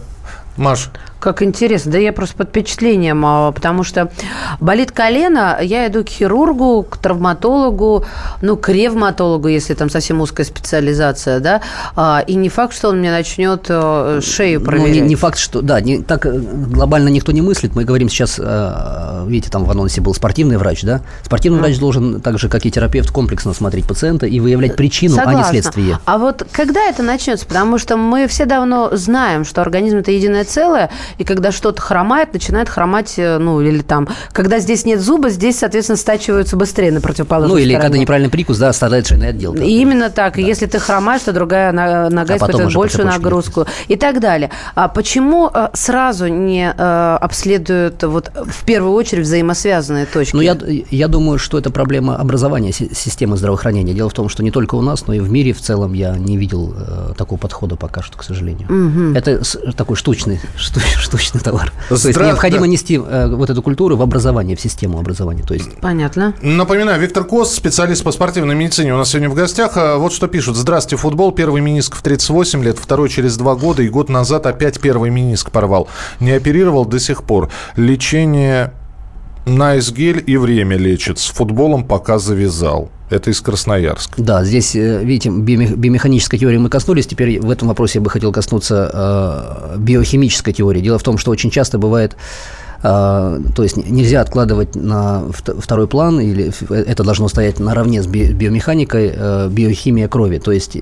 Маш, 0.58 0.89
Как 1.19 1.41
интересно. 1.41 1.91
Да 1.93 1.97
я 1.97 2.13
просто 2.13 2.36
под 2.36 2.49
впечатлением, 2.49 3.25
а, 3.25 3.51
потому 3.51 3.84
что 3.84 4.12
болит 4.60 4.91
колено, 4.91 5.58
я 5.62 5.88
иду 5.88 6.04
к 6.04 6.10
хирургу, 6.10 6.84
к 6.84 6.97
травматологу, 6.97 8.06
ну, 8.41 8.58
к 8.58 8.69
ревматологу, 8.69 9.47
если 9.47 9.73
там 9.73 9.89
совсем 9.89 10.21
узкая 10.21 10.45
специализация, 10.45 11.39
да, 11.39 11.62
а, 11.95 12.23
и 12.25 12.36
не 12.36 12.49
факт, 12.49 12.75
что 12.75 12.89
он 12.89 12.99
мне 12.99 13.12
начнет 13.12 13.65
э, 13.69 14.19
шею 14.23 14.60
Ну, 14.60 14.65
проверять. 14.65 14.93
не, 14.95 15.01
не 15.01 15.15
факт, 15.15 15.38
что... 15.38 15.62
Да, 15.62 15.82
не, 15.82 16.01
так 16.01 16.25
э, 16.25 16.32
глобально 16.38 17.10
никто 17.10 17.32
не 17.32 17.41
мыслит. 17.41 17.75
Мы 17.75 17.86
говорим 17.86 18.10
сейчас, 18.10 18.39
э, 18.39 19.25
видите, 19.28 19.49
там 19.49 19.65
в 19.65 19.71
анонсе 19.71 20.01
был 20.01 20.13
спортивный 20.13 20.58
врач, 20.58 20.84
да? 20.84 21.01
Спортивный 21.23 21.60
врач 21.60 21.80
должен, 21.80 22.21
так 22.21 22.38
же, 22.39 22.49
как 22.49 22.65
и 22.65 22.71
терапевт, 22.71 23.10
комплексно 23.12 23.54
смотреть 23.54 23.88
пациента 23.88 24.25
и 24.28 24.39
выявлять 24.39 24.75
причину, 24.75 25.15
а 25.15 25.19
не 25.19 25.25
Согласна. 25.25 25.51
следствие. 25.51 25.99
А 26.06 26.17
вот 26.17 26.45
когда 26.51 26.82
это 26.82 27.04
начнется? 27.04 27.45
Потому 27.45 27.78
что 27.78 27.97
мы 27.97 28.28
все 28.28 28.45
давно 28.45 28.95
знаем, 28.95 29.45
что 29.45 29.62
организм 29.62 29.97
это 29.97 30.12
единое 30.12 30.43
целое, 30.43 30.91
и 31.18 31.24
когда 31.24 31.52
что-то 31.52 31.82
хромает, 31.82 32.34
начинает 32.34 32.70
хромать, 32.70 33.13
э, 33.18 33.38
ну, 33.38 33.62
или 33.62 33.82
там, 33.82 34.08
когда 34.32 34.60
здесь 34.60 34.86
нет 34.86 35.00
зуба, 35.02 35.30
здесь, 35.30 35.60
соответственно, 35.60 35.98
стачиваются 35.98 36.56
быстрее 36.58 36.91
на 36.91 37.02
противоположной 37.02 37.56
Ну, 37.56 37.58
или 37.58 37.70
стороне. 37.72 37.82
когда 37.82 37.98
неправильный 37.98 38.30
прикус, 38.32 38.58
да, 38.58 38.72
страдает 38.74 39.08
шейный 39.08 39.30
отдел. 39.30 39.54
да. 39.54 39.63
И 39.63 39.70
Именно 39.86 40.10
так. 40.10 40.38
И 40.39 40.41
Если 40.41 40.65
ты 40.65 40.80
хромаешь, 40.80 41.22
то 41.22 41.34
другая 41.34 41.72
нога 41.72 42.34
А 42.34 42.38
испытывает 42.38 42.74
большую 42.74 43.06
нагрузку 43.08 43.65
и 43.88 43.96
так 43.96 44.20
далее. 44.20 44.52
А 44.76 44.88
почему 44.88 45.50
э, 45.54 45.70
сразу 45.74 46.28
не 46.28 46.74
э, 46.76 47.18
обследуют 47.22 48.02
вот 48.04 48.32
в 48.34 48.65
первую 48.65 48.94
очередь 48.94 49.24
взаимосвязанные 49.26 50.06
точки? 50.06 50.36
Ну, 50.36 50.41
я, 50.41 50.58
я 50.91 51.08
думаю, 51.08 51.38
что 51.39 51.58
это 51.58 51.70
проблема 51.72 52.15
образования 52.18 52.72
си- 52.72 52.89
системы 52.94 53.38
здравоохранения. 53.38 53.94
Дело 53.94 54.10
в 54.10 54.13
том, 54.13 54.30
что 54.30 54.44
не 54.44 54.52
только 54.52 54.76
у 54.76 54.82
нас, 54.82 55.08
но 55.08 55.13
и 55.13 55.20
в 55.20 55.30
мире 55.32 55.54
в 55.54 55.62
целом 55.62 55.94
я 55.94 56.15
не 56.18 56.38
видел 56.38 56.74
э, 56.78 57.13
такого 57.18 57.38
подхода 57.39 57.76
пока 57.76 58.02
что, 58.02 58.18
к 58.18 58.24
сожалению. 58.24 59.15
Это 59.15 59.44
с- 59.44 59.60
такой 59.76 59.96
штучный, 59.96 60.39
шту- 60.56 60.80
штучный 60.99 61.41
товар. 61.41 61.71
То 61.89 61.95
есть 61.95 62.05
Здра- 62.05 62.25
необходимо 62.25 62.62
да. 62.62 62.67
нести 62.67 62.95
э, 62.95 63.27
вот 63.27 63.49
эту 63.49 63.62
культуру 63.62 63.95
в 63.97 64.01
образование, 64.01 64.55
в 64.55 64.62
систему 64.62 64.99
образования. 64.99 65.43
То 65.43 65.53
есть 65.53 65.77
Понятно. 65.79 66.34
Напоминаю, 66.41 66.99
Виктор 66.99 67.23
Кос, 67.23 67.53
специалист 67.53 68.03
по 68.03 68.12
спортивной 68.12 68.55
медицине, 68.55 68.93
у 68.93 68.97
нас 68.97 69.10
сегодня 69.10 69.29
в 69.29 69.34
гостях. 69.36 69.73
А, 69.75 69.97
Вот 69.97 70.13
что 70.13 70.27
пишут. 70.27 70.55
Здравствуйте, 70.55 71.01
футбол. 71.01 71.31
Первый 71.31 71.62
миниск 71.62 71.95
в 71.95 72.01
38 72.01 72.63
лет, 72.63 72.77
второй 72.79 73.10
через 73.10 73.38
два 73.38 73.55
года, 73.55 73.81
и 73.84 73.89
год 73.89 74.10
назад 74.10 74.45
опять 74.45 74.79
первый 74.79 75.10
миниск 75.10 75.51
порвал. 75.51 75.88
Не 76.19 76.31
оперировал 76.31 76.86
до 76.86 76.99
сих 76.99 77.23
пор. 77.23 77.49
Лечение 77.75 78.73
Найсгель 79.45 80.23
и 80.25 80.38
время 80.38 80.77
лечит. 80.77 81.19
С 81.19 81.27
футболом 81.27 81.84
пока 81.86 82.17
завязал. 82.19 82.89
Это 83.10 83.29
из 83.29 83.39
Красноярска. 83.41 84.13
Да, 84.17 84.43
здесь, 84.43 84.75
э, 84.75 85.03
видите, 85.03 85.29
биоме- 85.29 85.75
биомеханической 85.75 86.39
теории 86.39 86.58
мы 86.58 86.69
коснулись. 86.69 87.05
Теперь 87.05 87.39
в 87.39 87.51
этом 87.51 87.67
вопросе 87.67 87.99
я 87.99 88.01
бы 88.03 88.10
хотел 88.10 88.31
коснуться 88.31 88.89
э, 89.73 89.77
биохимической 89.77 90.53
теории. 90.53 90.81
Дело 90.81 90.97
в 90.97 91.03
том, 91.03 91.19
что 91.19 91.29
очень 91.29 91.51
часто 91.51 91.77
бывает 91.77 92.15
э, 92.81 93.39
то 93.55 93.62
есть 93.63 93.77
нельзя 93.77 94.21
откладывать 94.21 94.75
на 94.75 95.23
вт- 95.29 95.62
второй 95.62 95.88
план, 95.88 96.19
или 96.19 96.51
это 96.71 97.03
должно 97.03 97.27
стоять 97.27 97.60
наравне 97.60 98.01
с 98.01 98.08
би- 98.08 98.31
биомеханикой, 98.34 99.49
биохимия 99.49 100.08
крови. 100.08 100.39
То 100.39 100.51
есть 100.51 100.75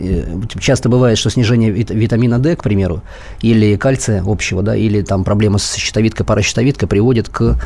часто 0.62 0.88
бывает, 0.88 1.17
что 1.17 1.30
снижение 1.30 1.71
вит- 1.71 1.91
витамина 1.91 2.39
D, 2.39 2.56
к 2.56 2.63
примеру, 2.63 3.04
или 3.41 3.76
кальция 3.76 4.23
общего, 4.26 4.63
да, 4.63 4.76
или 4.78 5.02
там 5.02 5.26
проблема 5.26 5.60
с 5.60 5.76
щитовидкой, 5.76 6.26
паращитовидкой 6.26 6.88
приводит 6.88 7.28
к 7.28 7.58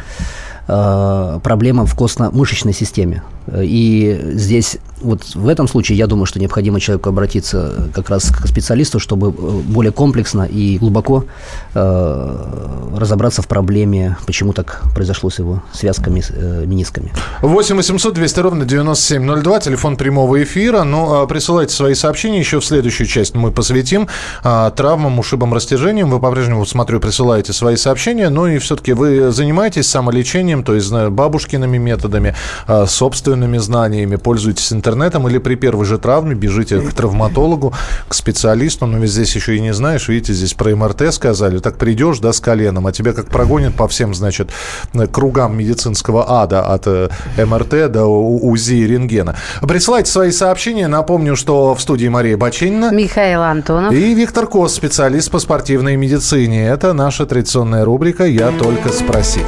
проблемам 0.67 1.85
в 1.85 1.95
костно-мышечной 1.95 2.73
системе. 2.73 3.23
И 3.55 4.19
здесь, 4.33 4.77
вот 5.01 5.23
в 5.35 5.47
этом 5.47 5.67
случае, 5.67 5.97
я 5.97 6.07
думаю, 6.07 6.25
что 6.25 6.39
необходимо 6.39 6.79
человеку 6.79 7.09
обратиться 7.09 7.89
как 7.93 8.09
раз 8.09 8.29
к 8.29 8.47
специалисту, 8.47 8.99
чтобы 8.99 9.29
э, 9.29 9.31
более 9.31 9.91
комплексно 9.91 10.43
и 10.43 10.77
глубоко 10.77 11.25
э, 11.73 12.93
разобраться 12.95 13.41
в 13.41 13.47
проблеме, 13.47 14.17
почему 14.25 14.53
так 14.53 14.83
произошло 14.93 15.29
с 15.29 15.39
его 15.39 15.63
связками, 15.71 16.23
э, 16.29 16.65
менисками. 16.65 17.11
8 17.41 17.75
800 17.77 18.13
200 18.13 18.39
ровно 18.39 18.65
9702, 18.65 19.59
телефон 19.59 19.97
прямого 19.97 20.43
эфира. 20.43 20.83
Ну, 20.83 21.13
а, 21.13 21.27
присылайте 21.27 21.73
свои 21.73 21.93
сообщения. 21.93 22.39
Еще 22.39 22.59
в 22.59 22.65
следующую 22.65 23.07
часть 23.07 23.35
мы 23.35 23.51
посвятим 23.51 24.07
а, 24.43 24.71
травмам, 24.71 25.19
ушибам, 25.19 25.53
растяжениям. 25.53 26.09
Вы 26.09 26.19
по-прежнему, 26.19 26.65
смотрю, 26.65 26.99
присылаете 26.99 27.53
свои 27.53 27.75
сообщения. 27.75 28.29
Ну 28.29 28.47
и 28.47 28.57
все-таки 28.57 28.93
вы 28.93 29.31
занимаетесь 29.31 29.87
самолечением, 29.87 30.63
то 30.63 30.73
есть 30.73 30.91
бабушкиными 30.91 31.77
методами, 31.77 32.35
а, 32.65 32.85
собственными 32.85 33.36
знаниями, 33.57 34.15
пользуетесь 34.15 34.73
интернетом 34.73 35.27
или 35.27 35.37
при 35.37 35.55
первой 35.55 35.85
же 35.85 35.97
травме 35.97 36.35
бежите 36.35 36.81
к 36.81 36.93
травматологу, 36.93 37.73
к 38.07 38.13
специалисту. 38.13 38.85
Но 38.85 38.97
ведь 38.97 39.11
здесь 39.11 39.35
еще 39.35 39.55
и 39.55 39.61
не 39.61 39.73
знаешь, 39.73 40.07
видите, 40.07 40.33
здесь 40.33 40.53
про 40.53 40.75
МРТ 40.75 41.13
сказали. 41.13 41.59
Так 41.59 41.77
придешь, 41.77 42.19
да, 42.19 42.33
с 42.33 42.39
коленом, 42.39 42.87
а 42.87 42.91
тебя 42.91 43.13
как 43.13 43.27
прогонят 43.29 43.75
по 43.75 43.87
всем, 43.87 44.13
значит, 44.13 44.49
кругам 45.11 45.57
медицинского 45.57 46.41
ада 46.41 46.61
от 46.61 46.87
э, 46.87 47.09
МРТ 47.37 47.91
до 47.91 48.05
УЗИ 48.05 48.75
и 48.75 48.87
рентгена. 48.87 49.35
Присылайте 49.61 50.11
свои 50.11 50.31
сообщения. 50.31 50.87
Напомню, 50.87 51.35
что 51.35 51.75
в 51.75 51.81
студии 51.81 52.07
Мария 52.07 52.37
Баченина. 52.37 52.91
Михаил 52.91 53.41
Антонов. 53.41 53.93
И 53.93 54.13
Виктор 54.13 54.47
Кос, 54.47 54.73
специалист 54.73 55.29
по 55.31 55.39
спортивной 55.39 55.95
медицине. 55.95 56.67
Это 56.67 56.93
наша 56.93 57.25
традиционная 57.25 57.85
рубрика 57.85 58.25
«Я 58.25 58.51
только 58.51 58.89
спросить». 58.89 59.47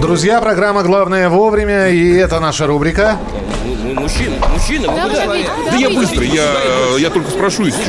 Друзья, 0.00 0.40
программа 0.40 0.82
«Главное 0.82 1.28
вовремя», 1.28 1.88
и 1.88 2.12
это 2.14 2.38
наша 2.40 2.66
рубрика. 2.66 3.16
М- 3.64 3.90
м- 3.90 3.96
Мужчина, 4.02 4.36
мужчина, 4.48 4.86
Да, 4.94 5.02
куда? 5.08 5.20
подождите, 5.26 5.50
Да 5.70 5.76
я 5.76 5.90
быстро, 5.90 6.22
я, 6.24 6.44
я 6.98 7.10
только 7.10 7.30
спрошу 7.30 7.64
что. 7.66 7.82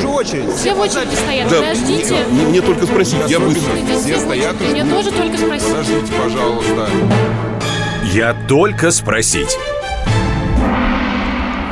Все 0.57 0.73
в 0.73 0.79
очереди 0.79 1.15
стоят, 1.15 1.49
Да, 1.49 1.57
подождите. 1.57 2.15
мне, 2.31 2.45
мне 2.47 2.61
только 2.61 2.85
спросить, 2.85 3.19
я 3.27 3.39
быстро. 3.39 3.71
Все 4.01 4.17
стоят. 4.19 4.55
Мне 4.59 4.83
тоже 4.85 5.11
только 5.11 5.37
спросить. 5.37 5.67
Подождите, 5.69 6.11
пожалуйста. 6.23 6.89
Я 8.13 8.35
только 8.47 8.91
спросить. 8.91 9.57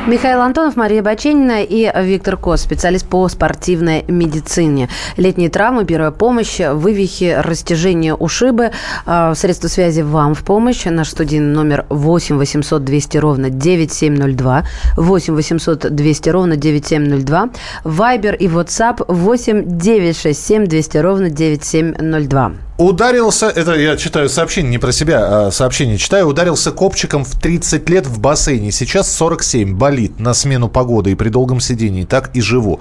Михаил 0.08 0.40
Антонов, 0.40 0.74
Мария 0.74 1.02
Баченина 1.02 1.62
и 1.62 1.92
Виктор 2.02 2.38
Кос, 2.38 2.62
специалист 2.62 3.06
по 3.06 3.28
спортивной 3.28 4.06
медицине. 4.08 4.88
Летние 5.18 5.50
травмы, 5.50 5.84
первая 5.84 6.12
помощь, 6.12 6.60
вывихи, 6.60 7.36
растяжение, 7.38 8.14
ушибы. 8.14 8.70
А, 9.04 9.34
Средства 9.34 9.68
связи 9.68 10.00
вам 10.00 10.34
в 10.34 10.44
помощь. 10.44 10.86
Наш 10.86 11.10
студийный 11.10 11.52
номер 11.52 11.84
8 11.90 12.38
800 12.38 12.84
200 12.84 13.18
ровно 13.18 13.50
9702. 13.50 14.64
8 14.96 15.34
800 15.34 15.94
200 15.94 16.28
ровно 16.30 16.56
9702. 16.56 17.50
Вайбер 17.84 18.34
и 18.34 18.46
WhatsApp 18.46 19.04
8 19.06 19.76
967 19.78 20.64
200 20.64 20.96
ровно 20.96 21.28
9702. 21.28 22.67
Ударился, 22.78 23.48
это 23.48 23.74
я 23.74 23.96
читаю 23.96 24.28
сообщение, 24.28 24.70
не 24.70 24.78
про 24.78 24.92
себя, 24.92 25.46
а 25.48 25.50
сообщение 25.50 25.98
читаю, 25.98 26.28
ударился 26.28 26.70
копчиком 26.70 27.24
в 27.24 27.36
30 27.36 27.88
лет 27.90 28.06
в 28.06 28.20
бассейне. 28.20 28.70
Сейчас 28.70 29.12
47, 29.16 29.76
болит 29.76 30.20
на 30.20 30.32
смену 30.32 30.68
погоды 30.68 31.10
и 31.10 31.16
при 31.16 31.28
долгом 31.28 31.58
сидении. 31.58 32.04
Так 32.04 32.30
и 32.34 32.40
живу. 32.40 32.78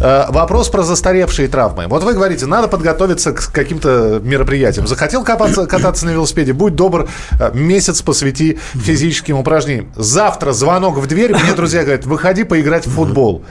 Э, 0.00 0.24
вопрос 0.30 0.70
про 0.70 0.82
застаревшие 0.82 1.48
травмы. 1.48 1.88
Вот 1.88 2.04
вы 2.04 2.14
говорите, 2.14 2.46
надо 2.46 2.68
подготовиться 2.68 3.32
к 3.32 3.52
каким-то 3.52 4.18
мероприятиям. 4.24 4.86
Захотел 4.86 5.22
кататься, 5.22 5.66
кататься 5.66 6.06
на 6.06 6.10
велосипеде, 6.12 6.54
будь 6.54 6.74
добр, 6.74 7.10
э, 7.38 7.50
месяц 7.52 8.00
посвяти 8.00 8.58
физическим 8.72 9.36
упражнениям. 9.36 9.92
Завтра 9.94 10.52
звонок 10.52 10.96
в 10.96 11.06
дверь, 11.06 11.34
мне 11.34 11.52
друзья 11.52 11.82
говорят, 11.82 12.06
выходи 12.06 12.44
поиграть 12.44 12.86
в 12.86 12.92
футбол. 12.92 13.44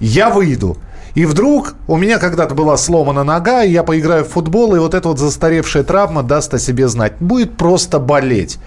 Я 0.00 0.30
выйду. 0.30 0.76
И 1.14 1.26
вдруг 1.26 1.74
у 1.88 1.96
меня 1.96 2.18
когда-то 2.18 2.54
была 2.54 2.76
сломана 2.76 3.24
нога, 3.24 3.64
и 3.64 3.70
я 3.70 3.82
поиграю 3.82 4.24
в 4.24 4.28
футбол, 4.28 4.74
и 4.74 4.78
вот 4.78 4.94
эта 4.94 5.08
вот 5.08 5.18
застаревшая 5.18 5.82
травма 5.82 6.22
даст 6.22 6.54
о 6.54 6.58
себе 6.58 6.88
знать. 6.88 7.14
Будет 7.20 7.56
просто 7.56 7.98
болеть. 7.98 8.58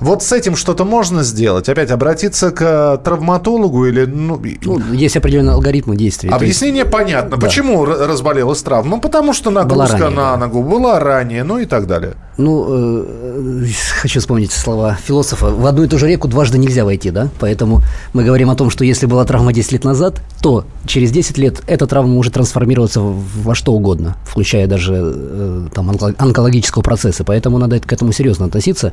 Вот 0.00 0.22
с 0.22 0.32
этим 0.32 0.56
что-то 0.56 0.84
можно 0.84 1.22
сделать? 1.22 1.68
Опять 1.68 1.90
обратиться 1.90 2.50
к 2.50 2.62
э, 2.62 2.98
травматологу 3.02 3.86
или... 3.86 4.04
Ну, 4.04 4.40
Ну, 4.64 4.92
есть 4.92 5.16
определенные 5.16 5.54
алгоритмы 5.54 5.96
действий. 5.96 6.28
То 6.28 6.34
есть- 6.36 6.42
Объяснение 6.42 6.84
понятно. 6.84 7.36
Почему 7.38 7.84
р- 7.84 8.08
разболелась 8.08 8.62
травма? 8.62 8.96
Ну, 8.96 9.00
потому 9.00 9.32
что 9.32 9.50
нагрузка 9.50 10.10
на 10.10 10.32
да. 10.32 10.36
ногу 10.36 10.62
была 10.62 11.00
ранее, 11.00 11.42
ну 11.44 11.58
и 11.58 11.64
так 11.64 11.86
далее. 11.86 12.14
Ну, 12.38 12.66
э, 12.68 13.64
хочу 14.00 14.20
вспомнить 14.20 14.52
слова 14.52 14.96
философа. 15.04 15.48
В 15.50 15.66
одну 15.66 15.82
и 15.82 15.88
ту 15.88 15.98
же 15.98 16.06
реку 16.06 16.28
дважды 16.28 16.56
нельзя 16.56 16.84
войти, 16.84 17.10
да? 17.10 17.28
Поэтому 17.40 17.82
мы 18.12 18.22
говорим 18.22 18.48
о 18.48 18.54
том, 18.54 18.70
что 18.70 18.84
если 18.84 19.06
была 19.06 19.24
травма 19.24 19.52
10 19.52 19.72
лет 19.72 19.84
назад, 19.84 20.22
то 20.40 20.64
через 20.86 21.10
10 21.10 21.36
лет 21.36 21.62
эта 21.66 21.88
травма 21.88 22.10
может 22.12 22.34
трансформироваться 22.34 23.00
во 23.00 23.56
что 23.56 23.72
угодно, 23.72 24.16
включая 24.24 24.68
даже 24.68 24.94
э, 24.96 25.66
там, 25.74 25.90
онко- 25.90 26.14
онкологического 26.16 26.82
процесса. 26.82 27.24
Поэтому 27.24 27.58
надо 27.58 27.80
к 27.80 27.92
этому 27.92 28.12
серьезно 28.12 28.46
относиться. 28.46 28.92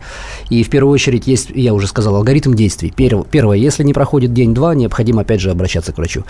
И 0.49 0.63
в 0.63 0.69
первую 0.71 0.91
очередь 0.91 1.27
есть, 1.27 1.49
я 1.53 1.75
уже 1.75 1.85
сказал, 1.85 2.15
алгоритм 2.15 2.55
действий. 2.55 2.91
Перв- 2.97 3.27
Первое, 3.29 3.57
если 3.57 3.83
не 3.83 3.93
проходит 3.93 4.33
день-два, 4.33 4.73
необходимо 4.73 5.21
опять 5.21 5.39
же 5.39 5.51
обращаться 5.51 5.93
к 5.93 5.97
врачу. 5.97 6.23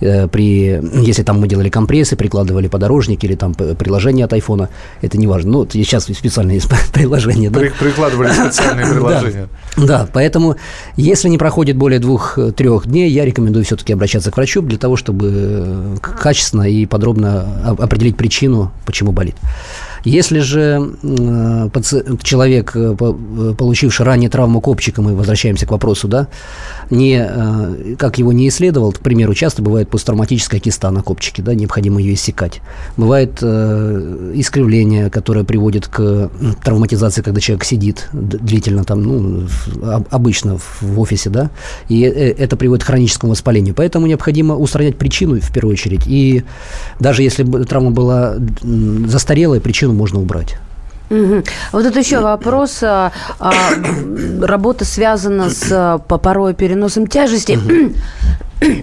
Э, 0.00 0.26
При, 0.26 0.80
если 1.06 1.22
там 1.22 1.38
мы 1.38 1.48
делали 1.48 1.68
компрессы, 1.68 2.16
прикладывали 2.16 2.68
подорожники 2.68 3.26
или 3.26 3.34
там 3.34 3.52
приложение 3.52 4.24
от 4.24 4.32
айфона, 4.32 4.70
это 5.02 5.18
не 5.18 5.26
важно. 5.26 5.50
Ну, 5.52 5.68
сейчас 5.70 6.04
специально 6.04 6.52
есть 6.70 6.92
приложение. 6.92 7.50
да. 7.50 7.60
При- 7.60 7.68
прикладывали 7.70 8.28
специальные 8.32 8.86
приложения. 8.86 9.48
Да, 9.76 10.06
поэтому, 10.12 10.56
если 10.96 11.28
не 11.28 11.38
проходит 11.38 11.76
более 11.76 11.98
двух-трех 11.98 12.86
дней, 12.86 13.10
я 13.10 13.24
рекомендую 13.24 13.64
все-таки 13.64 13.92
обращаться 13.92 14.30
к 14.30 14.36
врачу 14.36 14.62
для 14.62 14.78
того, 14.78 14.96
чтобы 14.96 15.30
э, 15.32 15.96
качественно 16.00 16.62
и 16.62 16.84
подробно 16.86 17.76
определить 17.78 18.16
причину, 18.16 18.70
почему 18.84 19.12
болит. 19.12 19.36
Если 20.04 20.40
же 20.40 20.94
паци- 21.02 22.18
человек, 22.22 22.72
э, 22.74 22.94
э, 23.00 23.54
получивший 23.56 24.04
ранее 24.04 24.28
травму 24.30 24.60
копчика, 24.60 25.00
мы 25.02 25.14
возвращаемся 25.14 25.66
к 25.66 25.70
вопросу, 25.70 26.08
да, 26.08 26.28
не, 26.90 27.24
э, 27.24 27.94
как 27.98 28.18
его 28.18 28.32
не 28.32 28.48
исследовал, 28.48 28.92
к 28.92 28.98
примеру, 29.00 29.34
часто 29.34 29.62
бывает 29.62 29.88
посттравматическая 29.88 30.60
киста 30.60 30.90
на 30.90 31.02
копчике, 31.02 31.42
да, 31.42 31.54
необходимо 31.54 32.00
ее 32.00 32.14
иссекать. 32.14 32.60
Бывает 32.96 33.38
э, 33.42 34.32
искривление, 34.34 35.08
которое 35.10 35.44
приводит 35.44 35.86
к 35.86 36.30
травматизации, 36.64 37.22
когда 37.22 37.40
человек 37.40 37.64
сидит 37.64 38.08
длительно 38.12 38.84
там, 38.84 39.02
ну, 39.02 39.46
обычно 40.10 40.58
в- 40.58 40.98
офисе, 41.00 41.30
да, 41.30 41.50
и 41.88 42.02
э, 42.04 42.32
это 42.32 42.56
приводит 42.56 42.84
к 42.84 42.86
хроническому 42.88 43.32
воспалению. 43.32 43.74
Поэтому 43.74 44.06
необходимо 44.06 44.56
устранять 44.56 44.96
причину 44.96 45.40
в 45.40 45.52
первую 45.52 45.72
очередь. 45.74 46.02
И 46.06 46.42
даже 47.00 47.22
если 47.22 47.44
травма 47.64 47.90
была 47.90 48.34
м, 48.62 49.08
застарелая, 49.08 49.60
причину 49.92 49.98
можно 49.98 50.20
убрать. 50.20 50.56
Мгм. 51.10 51.44
Вот 51.72 51.84
это 51.84 51.98
еще 51.98 52.20
вопрос. 52.20 52.78
а, 52.82 53.12
а, 53.38 53.52
Работа 54.40 54.84
связана 54.84 55.50
с 55.50 55.66
а, 55.70 55.98
по- 55.98 56.18
порой 56.18 56.54
переносом 56.54 57.06
тяжести. 57.06 57.58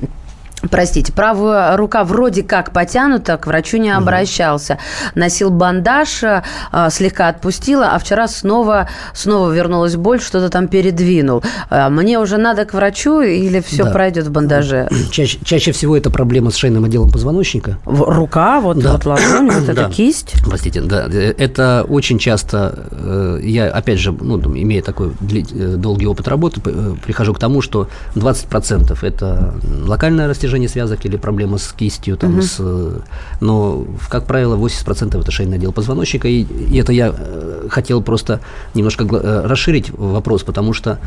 Простите, 0.70 1.14
правая 1.14 1.78
рука 1.78 2.04
вроде 2.04 2.44
как 2.44 2.72
потянута, 2.72 3.38
к 3.38 3.48
врачу 3.48 3.78
не 3.78 3.90
обращался. 3.92 4.78
Носил 5.16 5.50
бандаж, 5.52 6.22
а, 6.24 6.90
слегка 6.90 7.30
отпустила, 7.30 7.92
а 7.94 8.00
вчера 8.00 8.28
снова, 8.28 8.90
снова 9.14 9.52
вернулась 9.52 9.96
боль, 9.96 10.20
что-то 10.20 10.50
там 10.50 10.68
передвинул. 10.68 11.44
А, 11.70 11.90
Мне 11.90 12.20
уже 12.20 12.38
надо 12.38 12.66
к 12.66 12.74
врачу 12.74 13.22
или 13.22 13.62
все 13.62 13.86
Да. 13.86 13.92
пройдет 13.92 14.28
в 14.28 14.32
бандаже? 14.32 14.90
Чаще, 15.12 15.40
чаще 15.46 15.72
всего 15.72 15.96
это 15.96 16.10
проблема 16.10 16.52
с 16.52 16.56
шейным 16.56 16.84
отделом 16.84 17.10
позвоночника. 17.10 17.78
В- 17.86 18.04
Рука, 18.10 18.60
вот, 18.60 18.80
Да. 18.80 18.94
вот 18.94 19.06
ладонь, 19.06 19.50
вот 19.50 19.66
Да. 19.66 19.72
эта 19.72 19.90
кисть. 19.90 20.34
Простите, 20.46 20.82
да, 20.82 21.06
э, 21.10 21.34
это 21.38 21.86
очень 21.88 22.20
часто, 22.20 22.88
э, 22.92 23.40
я 23.44 23.68
опять 23.70 24.00
же, 24.00 24.12
ну, 24.12 24.38
имея 24.58 24.82
такой 24.82 25.10
э, 25.32 25.76
долгий 25.78 26.06
опыт 26.08 26.28
работы, 26.28 26.60
э, 26.66 26.96
прихожу 27.06 27.34
к 27.34 27.40
тому, 27.40 27.62
что 27.62 27.88
20% 28.16 29.04
это 29.04 29.54
локальное 29.88 30.28
растяжение 30.28 30.49
связок 30.68 31.06
или 31.06 31.18
проблема 31.18 31.58
с 31.58 31.72
кистью, 31.72 32.18
там, 32.18 32.42
с, 32.42 32.58
э, 32.60 33.00
но, 33.42 33.86
как 34.10 34.26
правило, 34.26 34.56
80% 34.56 35.20
это 35.20 35.32
шейный 35.32 35.58
отдел 35.58 35.72
позвоночника, 35.72 36.28
и, 36.28 36.42
и 36.42 36.78
это 36.78 36.92
я 36.92 37.14
э, 37.16 37.68
хотел 37.70 38.02
просто 38.02 38.40
немножко 38.74 39.04
э, 39.04 39.48
расширить 39.48 39.92
вопрос, 39.92 40.44
потому 40.44 40.74
что 40.74 41.00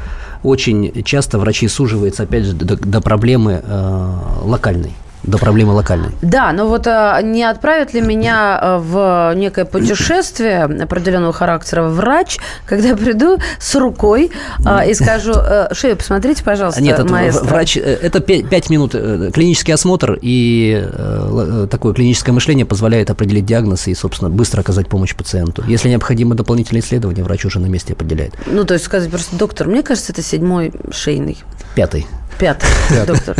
очень 0.42 1.02
часто 1.04 1.38
врачи 1.38 1.68
суживаются, 1.68 2.22
опять 2.24 2.44
же, 2.44 2.52
до, 2.52 2.76
до 2.76 3.00
проблемы 3.00 3.62
э, 3.62 4.10
локальной, 4.42 4.92
до 5.22 5.38
проблемы 5.38 5.72
локальной. 5.72 6.10
Да, 6.22 6.52
но 6.52 6.66
вот 6.68 6.86
а, 6.86 7.20
не 7.22 7.44
отправит 7.44 7.94
ли 7.94 8.00
меня 8.00 8.58
а, 8.60 8.78
в 8.78 9.34
некое 9.36 9.64
путешествие 9.64 10.64
определенного 10.64 11.32
характера 11.32 11.84
врач, 11.84 12.38
когда 12.66 12.88
я 12.88 12.96
приду 12.96 13.38
с 13.58 13.74
рукой 13.76 14.30
а, 14.64 14.84
и 14.84 14.94
скажу, 14.94 15.32
э, 15.34 15.68
шею 15.72 15.96
посмотрите, 15.96 16.42
пожалуйста, 16.42 16.82
Нет, 16.82 16.98
это 16.98 17.06
в- 17.06 17.10
маэстро». 17.10 17.44
врач, 17.44 17.76
э, 17.76 17.80
это 17.80 18.20
5 18.20 18.70
минут, 18.70 18.94
э, 18.94 19.30
клинический 19.32 19.72
осмотр 19.74 20.18
и 20.20 20.80
э, 20.82 21.64
э, 21.64 21.66
такое 21.70 21.94
клиническое 21.94 22.34
мышление 22.34 22.66
позволяет 22.66 23.10
определить 23.10 23.46
диагноз 23.46 23.86
и, 23.88 23.94
собственно, 23.94 24.30
быстро 24.30 24.60
оказать 24.60 24.88
помощь 24.88 25.14
пациенту. 25.14 25.62
Если 25.66 25.88
необходимо 25.88 26.34
дополнительные 26.34 26.82
исследования, 26.82 27.22
врач 27.22 27.44
уже 27.44 27.60
на 27.60 27.66
месте 27.66 27.92
определяет. 27.92 28.34
Ну, 28.46 28.64
то 28.64 28.74
есть 28.74 28.84
сказать 28.86 29.10
просто, 29.10 29.36
доктор, 29.36 29.68
мне 29.68 29.82
кажется, 29.82 30.12
это 30.12 30.22
седьмой 30.22 30.72
шейный. 30.90 31.38
Пятый. 31.74 32.06
Пятый, 32.38 32.68
доктор. 33.06 33.36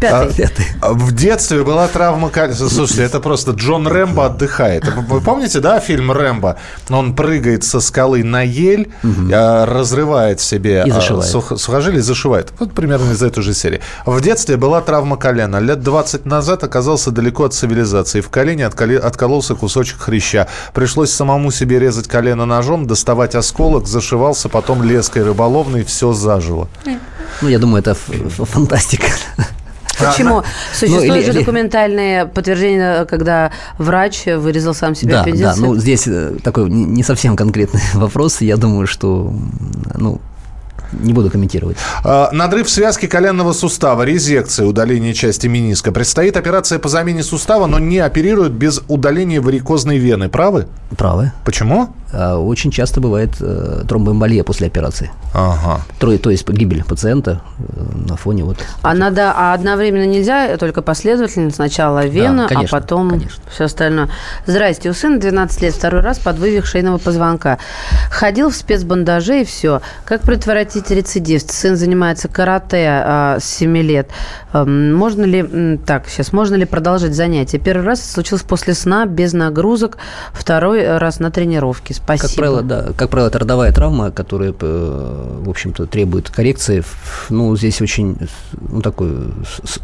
Пятый. 0.00 0.66
А 0.82 0.92
В 0.92 1.12
детстве 1.12 1.64
была 1.64 1.88
травма 1.88 2.28
колена. 2.28 2.54
Слушайте, 2.54 3.02
это 3.02 3.18
просто 3.18 3.52
Джон 3.52 3.86
Рэмбо 3.88 4.26
отдыхает. 4.26 4.84
Вы- 5.08 5.20
помните, 5.22 5.60
да, 5.60 5.80
фильм 5.80 6.12
Рэмбо? 6.12 6.56
Он 6.90 7.14
прыгает 7.14 7.64
со 7.64 7.80
скалы 7.80 8.22
на 8.22 8.42
ель, 8.42 8.90
а, 9.32 9.64
разрывает 9.64 10.40
себе 10.40 10.82
И 10.86 10.90
а, 10.90 10.94
зашивает. 10.94 11.30
сух- 11.30 11.58
сухожилие 11.58 12.00
и 12.00 12.02
зашивает. 12.02 12.52
Вот 12.58 12.72
примерно 12.74 13.12
из 13.12 13.22
этой 13.22 13.42
же 13.42 13.54
серии. 13.54 13.80
В 14.04 14.20
детстве 14.20 14.58
была 14.58 14.82
травма 14.82 15.16
колена. 15.16 15.56
Лет 15.60 15.80
20 15.82 16.26
назад 16.26 16.62
оказался 16.62 17.10
далеко 17.10 17.44
от 17.44 17.54
цивилизации. 17.54 18.20
В 18.20 18.28
колене 18.28 18.64
отколи- 18.64 18.98
откололся 18.98 19.54
кусочек 19.54 19.98
хряща. 20.00 20.46
Пришлось 20.74 21.10
самому 21.10 21.50
себе 21.50 21.78
резать 21.78 22.06
колено 22.06 22.44
ножом, 22.44 22.86
доставать 22.86 23.34
осколок, 23.34 23.86
зашивался, 23.86 24.50
потом 24.50 24.82
леской 24.82 25.22
рыболовной, 25.22 25.84
все 25.84 26.12
зажило. 26.12 26.68
Ну, 27.40 27.48
я 27.48 27.58
думаю, 27.58 27.80
это 27.80 27.94
фантастика. 27.94 29.06
Почему? 29.98 30.42
Существуют 30.72 31.08
Ну, 31.08 31.14
или- 31.16 31.24
же 31.24 31.30
или- 31.32 31.38
документальные 31.40 32.26
подтверждения, 32.26 33.04
когда 33.06 33.50
врач 33.78 34.24
вырезал 34.26 34.74
сам 34.74 34.94
себе 34.94 35.12
Да, 35.12 35.20
аппендицит. 35.22 35.46
да, 35.46 35.54
ну 35.56 35.76
здесь 35.76 36.06
э, 36.06 36.32
такой 36.42 36.68
не 36.70 37.02
совсем 37.02 37.36
конкретный 37.36 37.80
вопрос. 37.94 38.40
Я 38.40 38.56
думаю, 38.56 38.86
что, 38.86 39.32
ну, 39.94 40.20
не 40.92 41.12
буду 41.12 41.30
комментировать. 41.30 41.76
А, 42.04 42.30
Надрыв 42.32 42.70
связки 42.70 43.06
коленного 43.06 43.52
сустава, 43.52 44.04
резекция, 44.04 44.66
удаление 44.66 45.14
части 45.14 45.48
миниска. 45.48 45.90
Предстоит 45.90 46.36
операция 46.36 46.78
по 46.78 46.88
замене 46.88 47.22
сустава, 47.24 47.66
но 47.66 47.78
не 47.80 47.98
оперируют 47.98 48.52
без 48.52 48.80
удаления 48.86 49.40
варикозной 49.40 49.98
вены. 49.98 50.28
Правы? 50.28 50.66
Правы. 50.96 51.32
Почему? 51.44 51.88
А 52.18 52.38
Очень 52.38 52.70
часто 52.70 53.00
бывает 53.00 53.30
э, 53.40 53.84
тромбоэмболия 53.86 54.42
после 54.42 54.66
операции. 54.66 55.10
Ага. 55.34 55.82
То, 55.98 56.16
то 56.16 56.30
есть 56.30 56.48
гибель 56.48 56.82
пациента 56.82 57.42
э, 57.58 57.62
на 58.08 58.16
фоне 58.16 58.44
вот 58.44 58.56
А 58.82 58.94
надо, 58.94 59.32
а 59.36 59.52
одновременно 59.52 60.06
нельзя, 60.06 60.56
только 60.56 60.80
последовательно. 60.80 61.50
Сначала 61.50 62.06
вена, 62.06 62.46
конечно, 62.48 62.78
а 62.78 62.80
потом 62.80 63.10
конечно. 63.10 63.42
все 63.50 63.64
остальное. 63.64 64.08
Здрасте, 64.46 64.88
у 64.88 64.94
сына 64.94 65.20
12 65.20 65.62
лет, 65.62 65.74
второй 65.74 66.00
раз 66.00 66.18
под 66.18 66.38
вывих 66.38 66.64
шейного 66.64 66.96
позвонка. 66.96 67.58
Ходил 68.10 68.50
в 68.50 68.56
спецбандаже 68.56 69.42
и 69.42 69.44
все. 69.44 69.82
Как 70.06 70.22
предотвратить 70.22 70.90
рецидив? 70.90 71.42
Сын 71.42 71.76
занимается 71.76 72.28
карате 72.28 72.86
а, 72.88 73.38
с 73.40 73.44
7 73.44 73.76
лет. 73.78 74.08
Эм, 74.54 74.94
Можно 74.94 75.24
ли, 75.24 75.78
так, 75.84 76.08
сейчас, 76.08 76.32
можно 76.32 76.54
ли 76.54 76.64
продолжить 76.64 77.14
занятия? 77.14 77.58
Первый 77.58 77.84
раз 77.84 78.00
это 78.00 78.08
случилось 78.08 78.42
после 78.42 78.74
сна, 78.74 79.04
без 79.04 79.32
нагрузок. 79.34 79.98
Второй 80.32 80.96
раз 80.98 81.20
на 81.20 81.30
тренировке. 81.30 81.94
Спасибо. 82.06 82.28
Как 82.28 82.36
правило, 82.36 82.62
да, 82.62 82.92
как 82.96 83.10
правило, 83.10 83.28
это 83.28 83.40
родовая 83.40 83.72
травма, 83.72 84.12
которая, 84.12 84.54
э, 84.58 85.40
в 85.44 85.50
общем-то, 85.50 85.86
требует 85.86 86.30
коррекции. 86.30 86.84
Ну, 87.30 87.56
здесь 87.56 87.82
очень, 87.82 88.16
ну, 88.70 88.80
такой 88.80 89.10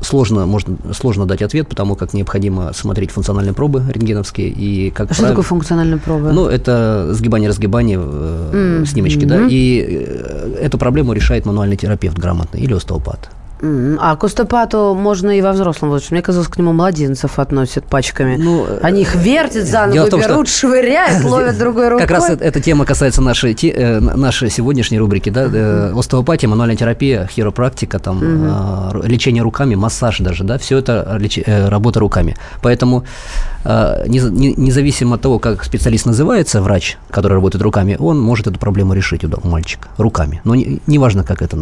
сложно, 0.00 0.46
можно, 0.46 0.76
сложно 0.94 1.26
дать 1.26 1.42
ответ, 1.42 1.66
потому 1.68 1.96
как 1.96 2.14
необходимо 2.14 2.72
смотреть 2.74 3.10
функциональные 3.10 3.54
пробы 3.54 3.82
рентгеновские 3.92 4.50
и 4.50 4.90
как 4.92 5.10
А 5.10 5.14
что 5.14 5.26
такое 5.26 5.42
функциональная 5.42 5.98
проба? 5.98 6.30
Ну, 6.30 6.46
это 6.46 7.08
сгибание-разгибание 7.12 7.98
э, 8.00 8.76
Мгм. 8.76 8.86
снимочки, 8.86 9.24
да, 9.24 9.48
и 9.48 9.84
э, 9.84 10.58
эту 10.62 10.78
проблему 10.78 11.14
решает 11.14 11.44
мануальный 11.44 11.76
терапевт 11.76 12.16
грамотный 12.16 12.60
или 12.60 12.72
остеопат. 12.72 13.30
А 14.00 14.16
к 14.16 14.24
остеопату 14.24 14.94
можно 14.98 15.30
и 15.38 15.40
во 15.40 15.52
взрослом 15.52 15.90
возрасте. 15.90 16.14
Мне 16.14 16.22
казалось, 16.22 16.48
к 16.48 16.56
нему 16.58 16.72
младенцев 16.72 17.38
относят 17.38 17.84
пачками. 17.84 18.36
Ну, 18.36 18.64
э, 18.66 18.80
Они 18.82 19.02
их 19.02 19.14
вертят 19.14 19.64
за 19.66 19.86
дело 19.86 20.04
ногу, 20.04 20.06
в 20.06 20.10
том, 20.10 20.20
что- 20.22 20.28
берут, 20.30 20.48
швыряют, 20.48 21.24
ловят 21.30 21.58
другой 21.58 21.88
рукой. 21.88 22.06
Как 22.06 22.10
раз 22.18 22.30
э- 22.30 22.38
эта 22.40 22.60
тема 22.60 22.84
касается 22.84 23.22
нашей, 23.22 23.54
те- 23.54 23.70
э, 23.70 24.00
нашей 24.00 24.50
сегодняшней 24.50 24.98
рубрики, 24.98 25.30
да, 25.30 25.42
э, 25.52 25.92
остеопатия, 25.96 26.48
мануальная 26.48 26.76
терапия, 26.76 27.26
хиропрактика, 27.26 27.98
там, 28.00 28.20
э, 28.22 28.92
ру- 28.94 29.06
лечение 29.06 29.42
руками, 29.44 29.76
массаж 29.76 30.18
даже, 30.18 30.42
да, 30.44 30.58
все 30.58 30.78
это 30.78 31.16
леч- 31.20 31.42
э, 31.46 31.68
работа 31.68 32.00
руками. 32.00 32.36
Поэтому 32.62 33.04
э, 33.04 33.04
независимо 33.64 35.16
от 35.16 35.20
того, 35.20 35.38
как 35.38 35.64
специалист 35.64 36.06
называется, 36.06 36.60
врач, 36.62 36.96
который 37.10 37.34
работает 37.34 37.62
руками, 37.62 37.96
он 37.98 38.20
может 38.20 38.46
эту 38.46 38.58
проблему 38.58 38.94
решить 38.94 39.24
у 39.24 39.48
мальчика 39.48 39.88
руками. 39.98 40.40
Но 40.44 40.54
не- 40.54 40.80
неважно, 40.86 41.24
как 41.24 41.42
это. 41.42 41.58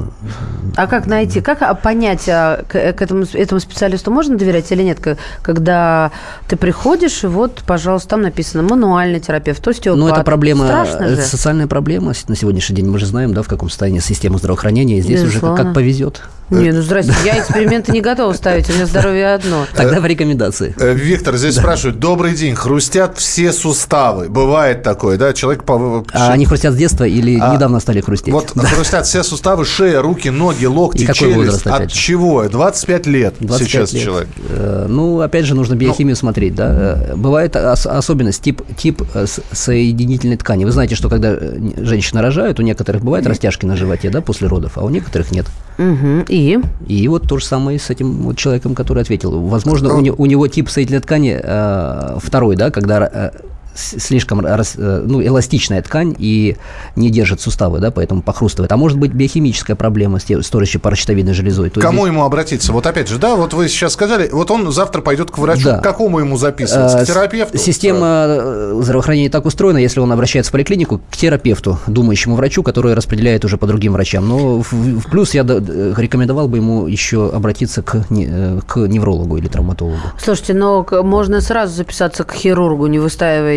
А 0.76 0.86
как 0.86 1.06
найти, 1.06 1.40
как 1.40 1.62
а, 1.62 1.74
понять, 1.74 2.28
а, 2.28 2.64
к, 2.66 2.72
к 2.72 3.02
этому, 3.02 3.24
этому 3.32 3.60
специалисту 3.60 4.10
можно 4.10 4.36
доверять 4.36 4.70
или 4.72 4.82
нет? 4.82 4.98
Когда 5.42 6.10
ты 6.48 6.56
приходишь, 6.56 7.24
и 7.24 7.26
вот, 7.26 7.62
пожалуйста, 7.66 8.10
там 8.10 8.22
написано 8.22 8.62
мануальный 8.62 9.20
терапевт, 9.20 9.66
остеопат. 9.66 10.00
Ну, 10.00 10.08
это 10.08 10.22
проблема, 10.22 10.64
Страшно 10.66 11.04
это 11.04 11.16
же. 11.16 11.22
социальная 11.22 11.66
проблема 11.66 12.12
на 12.28 12.36
сегодняшний 12.36 12.76
день. 12.76 12.88
Мы 12.88 12.98
же 12.98 13.06
знаем, 13.06 13.34
да, 13.34 13.42
в 13.42 13.48
каком 13.48 13.68
состоянии 13.68 14.00
система 14.00 14.38
здравоохранения. 14.38 14.98
И 14.98 15.02
здесь 15.02 15.20
уже 15.22 15.32
как, 15.40 15.42
Безусловно. 15.42 15.64
как 15.64 15.74
повезет. 15.74 16.22
Не, 16.50 16.72
ну 16.72 16.82
здрасте, 16.82 17.12
я 17.24 17.38
эксперименты 17.38 17.92
не 17.92 18.00
готова 18.00 18.32
ставить, 18.32 18.68
у 18.70 18.72
меня 18.72 18.86
здоровье 18.86 19.34
одно. 19.34 19.66
Тогда 19.74 20.00
в 20.00 20.06
рекомендации. 20.06 20.74
Э, 20.78 20.94
Виктор 20.94 21.36
здесь 21.36 21.54
спрашивает. 21.56 21.98
Добрый 22.00 22.34
день. 22.34 22.54
Хрустят 22.54 23.18
все 23.18 23.52
суставы. 23.52 24.28
Бывает 24.28 24.82
такое, 24.82 25.16
да? 25.16 25.32
Человек... 25.32 25.64
по- 25.64 26.04
А 26.12 26.32
они 26.32 26.46
хрустят 26.46 26.74
с 26.74 26.76
детства 26.76 27.04
или 27.04 27.38
А, 27.40 27.54
недавно 27.54 27.78
стали 27.80 28.00
хрустеть? 28.00 28.32
Вот 28.34 28.50
хрустят 28.56 29.06
все 29.06 29.22
суставы, 29.22 29.64
шея, 29.64 30.02
руки, 30.02 30.28
ноги, 30.30 30.64
локти, 30.66 31.02
И 31.02 31.06
какой 31.06 31.18
челюсть. 31.32 31.36
возраст, 31.36 31.66
От 31.66 31.90
же? 31.90 31.96
чего? 31.96 32.48
25 32.48 33.06
лет 33.06 33.34
25 33.40 33.68
сейчас 33.68 33.92
лет. 33.92 34.02
человек. 34.02 34.28
Э, 34.48 34.86
Ну, 34.88 35.20
опять 35.20 35.44
же, 35.44 35.54
нужно 35.54 35.74
биохимию 35.76 36.16
смотреть, 36.16 36.54
да. 36.54 36.96
Э, 37.10 37.14
Бывает 37.16 37.54
ос- 37.56 37.86
особенность, 37.86 38.42
тип, 38.42 38.62
тип 38.76 39.02
э, 39.14 39.26
соединительной 39.52 40.36
ткани. 40.36 40.64
Вы 40.64 40.72
знаете, 40.72 40.94
что 40.94 41.08
когда 41.08 41.32
э, 41.32 41.58
женщины 41.78 42.20
рожают, 42.22 42.58
у 42.58 42.62
некоторых 42.62 43.02
бывают 43.04 43.26
растяжки 43.26 43.66
на 43.66 43.76
животе, 43.76 44.10
да, 44.10 44.20
после 44.20 44.48
родов, 44.48 44.72
а 44.76 44.82
у 44.84 44.88
некоторых 44.90 45.30
нет. 45.30 45.46
Мгм, 45.78 46.22
И? 46.28 46.39
И 46.88 47.09
вот 47.09 47.29
то 47.29 47.38
же 47.38 47.44
самое 47.44 47.79
с 47.79 47.90
этим 47.90 48.22
вот 48.22 48.37
человеком, 48.37 48.74
который 48.74 49.03
ответил. 49.03 49.40
Возможно, 49.40 49.94
у, 49.94 50.00
не- 50.00 50.11
у 50.12 50.26
него 50.26 50.46
тип 50.48 50.68
соединительной 50.68 51.03
ткани 51.03 51.40
э, 51.42 52.18
второй, 52.20 52.57
да, 52.57 52.70
когда 52.70 53.09
э, 53.12 53.31
слишком 53.74 54.44
э, 54.44 54.62
ну, 55.04 55.22
эластичная 55.22 55.83
ткань 55.83 56.14
и 56.18 56.56
не 56.96 57.11
держит 57.11 57.40
суставы, 57.40 57.78
да, 57.78 57.90
поэтому 57.90 58.22
похрустывает. 58.22 58.72
А 58.72 58.76
может 58.76 58.98
быть 58.98 59.12
биохимическая 59.12 59.76
проблема 59.76 60.18
с, 60.18 60.24
с 60.28 60.48
той 60.48 60.66
же 60.66 60.78
паращитовидной 60.78 61.35
железой. 61.35 61.70
То 61.70 61.80
К 61.80 61.83
Кому 61.83 62.02
здесь- 62.02 62.12
ему 62.12 62.24
обратиться? 62.24 62.72
Вот 62.72 62.87
опять 62.87 63.09
же, 63.09 63.18
да, 63.18 63.37
вот 63.37 63.54
вы 63.54 63.68
сейчас 63.68 63.92
сказали, 63.92 64.28
вот 64.30 64.50
он 64.50 64.70
завтра 64.72 65.00
пойдет 65.00 65.30
к 65.30 65.38
врачу. 65.38 65.64
Да. 65.64 65.78
К 65.78 65.83
какому 65.83 66.18
ему 66.18 66.37
записываться? 66.37 66.98
Э, 66.98 67.04
К 67.04 67.06
терапевту? 67.06 67.59
Система 67.59 68.24
э, 68.28 68.80
здравоохранения 68.83 69.30
так 69.30 69.46
устроена, 69.46 69.78
если 69.78 70.00
он 70.00 70.11
обращается 70.12 70.50
в 70.50 70.52
поликлинику, 70.52 71.00
к 71.11 71.16
терапевту, 71.16 71.78
думающему 71.87 72.37
врачу, 72.37 72.62
который 72.62 72.94
распределяет 72.94 73.44
уже 73.44 73.56
по 73.56 73.66
другим 73.66 73.92
врачам. 73.92 74.28
Но 74.28 74.62
в, 74.62 74.72
в 74.72 75.11
плюс 75.11 75.35
я 75.35 75.42
рекомендовал 75.42 76.48
бы 76.48 76.59
ему 76.59 76.87
еще 76.87 77.30
обратиться 77.30 77.83
к, 77.83 78.04
к 78.09 78.76
неврологу 78.76 79.37
или 79.37 79.48
травматологу. 79.48 79.98
Слушайте, 80.22 80.54
но 80.54 80.87
можно 81.02 81.40
сразу 81.40 81.74
записаться 81.74 82.24
к 82.24 82.33
хирургу, 82.33 82.87
не 82.87 82.98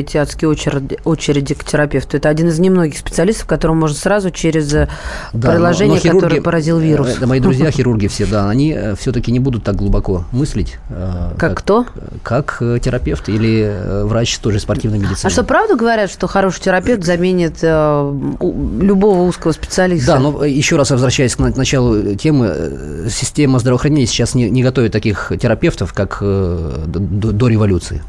выстаиваете 0.04 0.20
адские 0.20 0.50
очереди, 0.50 0.98
очереди 1.04 1.54
к 1.54 1.64
терапевту. 1.64 2.18
Это 2.18 2.30
один 2.30 2.48
из 2.50 2.60
немногих 2.60 2.98
специалистов, 2.98 3.48
которому 3.48 3.82
можно 3.82 3.98
сразу 3.98 4.32
через 4.32 4.74
э, 4.74 4.88
Да, 5.34 5.50
но- 5.50 5.54
приложение, 5.56 5.96
но 5.96 6.02
хирурги- 6.10 6.20
которое 6.22 6.42
поразил 6.42 6.80
вирус. 6.80 7.08
э, 7.08 7.12
Это 7.18 7.28
мои 7.28 7.40
друзья 7.40 7.72
хирурги 7.72 8.08
все, 8.08 8.26
да, 8.26 8.50
они 8.50 8.78
все-таки 9.00 9.32
не 9.32 9.40
будут 9.40 9.64
так 9.64 9.76
глубоко 9.76 10.26
мыслить. 10.32 10.78
э, 10.90 11.32
Как 11.38 11.58
кто? 11.60 11.86
Как 12.24 12.58
э, 12.62 12.80
терапевт 12.82 13.30
или 13.30 13.64
э, 13.66 14.04
врач 14.06 14.38
тоже 14.40 14.60
спортивной 14.60 15.00
медицины. 15.00 15.26
А 15.26 15.30
что, 15.30 15.44
правда 15.44 15.76
говорят, 15.76 16.12
что 16.12 16.28
хороший 16.28 16.62
терапевт 16.62 17.04
заменит 17.04 17.58
э, 17.62 18.14
любого 18.82 19.22
узкого 19.24 19.52
специалиста? 19.52 20.14
Да, 20.14 20.20
но 20.20 20.44
э, 20.44 20.50
еще 20.50 20.76
раз 20.78 20.92
возвращаясь 20.92 21.36
к 21.36 21.40
на- 21.40 21.52
к 21.52 21.58
началу 21.58 21.96
э, 21.96 22.16
темы, 22.16 22.48
э, 22.54 23.08
система 23.10 23.60
здравоохранения 23.60 24.06
сейчас 24.08 24.36
не, 24.36 24.50
не 24.50 24.64
готовит 24.64 24.92
таких 24.92 25.32
терапевтов, 25.40 25.94
как 25.94 26.18
э, 26.22 26.84
до, 26.88 27.00
до 27.32 27.48
революции. 27.48 28.02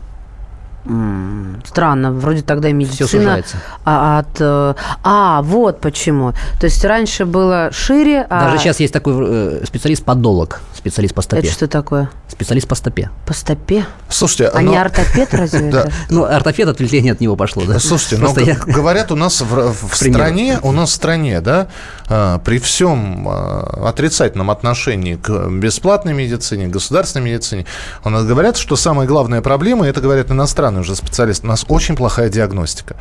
Странно, 1.64 2.12
вроде 2.12 2.42
тогда 2.42 2.70
медицина... 2.70 3.09
сужается. 3.09 3.57
А, 3.85 4.18
от, 4.18 4.40
э, 4.40 4.75
а, 5.03 5.40
вот 5.42 5.81
почему. 5.81 6.33
То 6.61 6.66
есть 6.66 6.85
раньше 6.85 7.25
было 7.25 7.70
шире, 7.73 8.27
а... 8.29 8.44
Даже 8.44 8.59
сейчас 8.59 8.81
есть 8.81 8.92
такой 8.92 9.14
э, 9.16 9.64
специалист-подолог, 9.64 10.61
специалист 10.85 11.14
по 11.14 11.23
стопе. 11.23 11.47
Это 11.47 11.53
что 11.53 11.66
такое? 11.66 12.11
Специалист 12.29 12.68
по 12.68 12.75
стопе. 12.75 13.09
По 13.25 13.33
стопе? 13.33 13.87
Слушайте, 14.11 14.49
А 14.49 14.61
но- 14.61 14.73
не 14.73 14.77
ортопед 14.77 15.33
разве 15.33 15.70
это? 15.70 15.90
Ну, 16.11 16.25
ортопед 16.25 16.68
отвлечение 16.68 17.12
от 17.14 17.20
него 17.20 17.37
пошло, 17.37 17.64
да? 17.64 17.79
Слушайте, 17.79 18.18
ну, 18.18 18.35
говорят, 18.66 19.11
у 19.11 19.16
нас 19.16 19.40
в, 19.40 19.75
стране, 19.94 20.59
у 20.62 20.73
нас 20.73 20.90
в 20.90 20.92
стране, 20.92 21.40
да, 21.40 21.68
а, 22.09 22.38
при 22.40 22.59
всем 22.59 23.27
а, 23.27 23.88
отрицательном 23.88 24.51
отношении 24.51 25.14
к 25.14 25.49
бесплатной 25.49 26.12
медицине, 26.12 26.66
к 26.66 26.70
государственной 26.70 27.31
медицине, 27.31 27.64
у 28.05 28.11
нас 28.11 28.25
говорят, 28.25 28.59
что 28.59 28.77
самая 28.77 29.09
главная 29.09 29.40
проблема, 29.40 29.87
это 29.87 30.03
говорят 30.03 30.31
иностранные 30.31 30.83
уже 30.83 30.97
специалисты, 30.97 31.47
у 31.47 31.49
нас 31.49 31.64
очень 31.68 31.97
плохая 31.97 32.29
диагностика. 32.29 32.97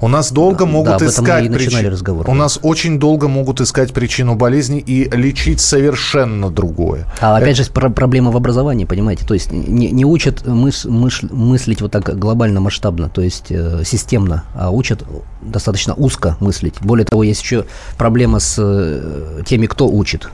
У 0.00 0.06
нас 0.06 0.30
долго 0.30 0.66
могут 0.66 1.02
искать 1.02 1.52
причину. 1.52 2.22
У 2.30 2.34
нас 2.34 2.60
очень 2.62 3.00
долго 3.00 3.26
могут 3.26 3.60
искать 3.60 3.92
причину 3.92 4.36
болезни 4.36 4.78
и 4.78 5.10
лечить 5.10 5.60
совершенно 5.60 6.48
другое. 6.48 7.06
А 7.24 7.36
опять 7.38 7.56
же, 7.56 7.64
про- 7.64 7.88
проблема 7.90 8.30
в 8.30 8.36
образовании, 8.36 8.84
понимаете? 8.84 9.24
То 9.26 9.32
есть 9.34 9.50
не, 9.50 9.90
не 9.90 10.04
учат 10.04 10.42
мыс- 10.42 10.86
мыш- 10.86 11.26
мыслить 11.34 11.80
вот 11.80 11.90
так 11.90 12.18
глобально, 12.18 12.60
масштабно, 12.60 13.08
то 13.08 13.22
есть 13.22 13.46
э, 13.50 13.82
системно, 13.84 14.44
а 14.54 14.70
учат 14.70 15.02
достаточно 15.40 15.94
узко 15.94 16.36
мыслить. 16.40 16.74
Более 16.82 17.06
того, 17.06 17.22
есть 17.22 17.42
еще 17.42 17.64
проблема 17.96 18.40
с 18.40 18.56
э, 18.58 19.42
теми, 19.46 19.66
кто 19.66 19.88
учит. 19.88 20.28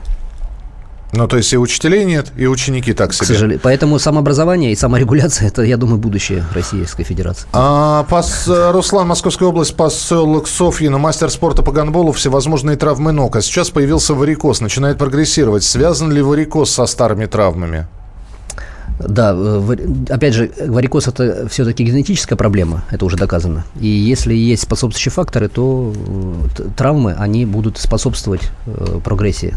Ну, 1.13 1.27
то 1.27 1.35
есть 1.37 1.51
и 1.51 1.57
учителей 1.57 2.05
нет, 2.05 2.31
и 2.37 2.47
ученики 2.47 2.93
так 2.93 3.09
К 3.11 3.13
себе. 3.13 3.25
сожалению. 3.27 3.59
Поэтому 3.61 3.99
самообразование 3.99 4.71
и 4.71 4.75
саморегуляция– 4.75 5.47
это, 5.49 5.61
я 5.61 5.75
думаю, 5.75 5.97
будущее 5.97 6.45
Российской 6.53 7.03
Федерации. 7.03 7.47
А, 7.51 8.05
пос- 8.09 8.71
Руслан, 8.71 9.07
Московская 9.07 9.45
область, 9.49 9.75
поселок 9.75 10.47
Софьино, 10.47 10.97
мастер 10.99 11.29
спорта 11.29 11.63
по 11.63 11.73
гандболу, 11.73 12.13
всевозможные 12.13 12.77
травмы 12.77 13.11
ног. 13.11 13.35
А 13.35 13.41
сейчас 13.41 13.69
появился 13.71 14.13
варикоз, 14.13 14.61
начинает 14.61 14.97
прогрессировать. 14.97 15.63
Связан 15.63 16.11
ли 16.13 16.21
варикоз 16.21 16.71
со 16.71 16.85
старыми 16.85 17.25
травмами? 17.25 17.87
Да, 18.99 19.33
э, 19.35 19.75
опять 20.09 20.33
же, 20.33 20.51
варикоз 20.67 21.07
это 21.07 21.47
все-таки 21.49 21.83
генетическая 21.83 22.35
проблема, 22.35 22.83
это 22.91 23.03
уже 23.03 23.17
доказано. 23.17 23.65
И 23.79 23.87
если 23.87 24.33
есть 24.33 24.63
способствующие 24.63 25.11
факторы, 25.11 25.49
то 25.49 25.91
э, 26.57 26.63
травмы, 26.77 27.13
они 27.17 27.45
будут 27.45 27.77
способствовать 27.79 28.41
э, 28.67 28.99
прогрессии 29.03 29.55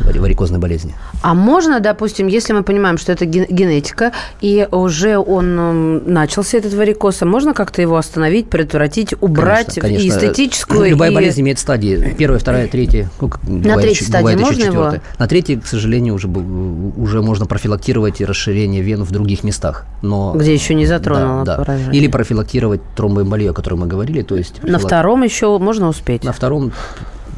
варикозной 0.00 0.58
болезни. 0.58 0.94
А 1.22 1.34
можно, 1.34 1.80
допустим, 1.80 2.26
если 2.26 2.52
мы 2.52 2.62
понимаем, 2.62 2.98
что 2.98 3.12
это 3.12 3.24
ген- 3.26 3.46
генетика, 3.48 4.12
и 4.40 4.66
уже 4.70 5.18
он 5.18 6.12
начался, 6.12 6.58
этот 6.58 6.74
варикоз, 6.74 7.22
а 7.22 7.26
можно 7.26 7.54
как-то 7.54 7.80
его 7.82 7.96
остановить, 7.96 8.48
предотвратить, 8.48 9.14
убрать 9.20 9.78
Конечно, 9.78 9.82
конечно. 9.82 10.04
и 10.04 10.08
эстетическую, 10.08 10.90
Любая 10.90 11.10
и- 11.10 11.14
болезнь 11.14 11.40
имеет 11.40 11.58
стадии. 11.58 12.14
Первая, 12.18 12.38
вторая, 12.38 12.68
третья. 12.68 13.10
Ну, 13.20 13.28
как 13.28 13.40
бывает 13.44 13.80
третьей 13.82 14.06
стадии 14.06 14.22
можно 14.36 14.40
его? 14.40 14.52
четвертая. 14.66 15.02
На 15.18 15.26
третьей, 15.28 15.56
к 15.60 15.66
сожалению, 15.66 16.14
уже, 16.14 16.28
уже 16.28 17.22
можно 17.22 17.46
профилактировать 17.46 18.20
расширение 18.20 18.82
вен 18.82 19.02
в 19.04 19.10
других 19.10 19.44
местах. 19.44 19.84
Но, 20.02 20.32
Где 20.34 20.52
еще 20.54 20.74
не 20.74 20.86
затронуло 20.86 21.44
Да, 21.44 21.56
да. 21.56 21.62
поражение. 21.62 21.94
Или 22.00 22.08
профилактировать 22.08 22.80
тромбоэмболию, 22.96 23.50
о 23.52 23.54
которой 23.54 23.74
мы 23.74 23.86
говорили. 23.86 24.22
То 24.22 24.36
есть 24.36 24.62
На 24.62 24.78
профилак- 24.78 24.86
втором 24.86 25.22
еще 25.22 25.58
можно 25.58 25.88
успеть. 25.88 26.24
На 26.24 26.32
втором, 26.32 26.72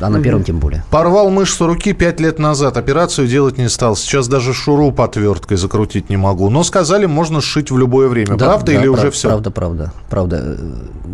а 0.00 0.08
на 0.10 0.20
первом 0.22 0.44
тем 0.44 0.58
более. 0.58 0.84
Порвал 0.90 1.30
мышцу 1.30 1.66
руки 1.66 1.92
пять 1.92 2.20
лет 2.20 2.38
назад. 2.38 2.76
Операцию 2.76 3.26
делать 3.28 3.58
не 3.58 3.68
стал. 3.68 3.96
Сейчас 3.96 4.28
даже 4.28 4.52
шуруп 4.54 5.00
отверткой 5.00 5.56
закрутить 5.56 6.10
не 6.10 6.16
могу. 6.16 6.50
Но 6.50 6.62
сказали, 6.64 7.06
можно 7.06 7.40
сшить 7.40 7.70
в 7.70 7.78
любое 7.78 8.08
время. 8.08 8.36
Да, 8.36 8.46
Правда 8.46 8.66
да, 8.66 8.72
или 8.80 8.86
уже 8.88 9.02
прав- 9.02 9.14
все? 9.14 9.28
Правда, 9.28 9.50
правда, 9.50 9.92
правда. 10.10 10.58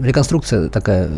Реконструкция 0.03 0.69
такая 0.69 1.11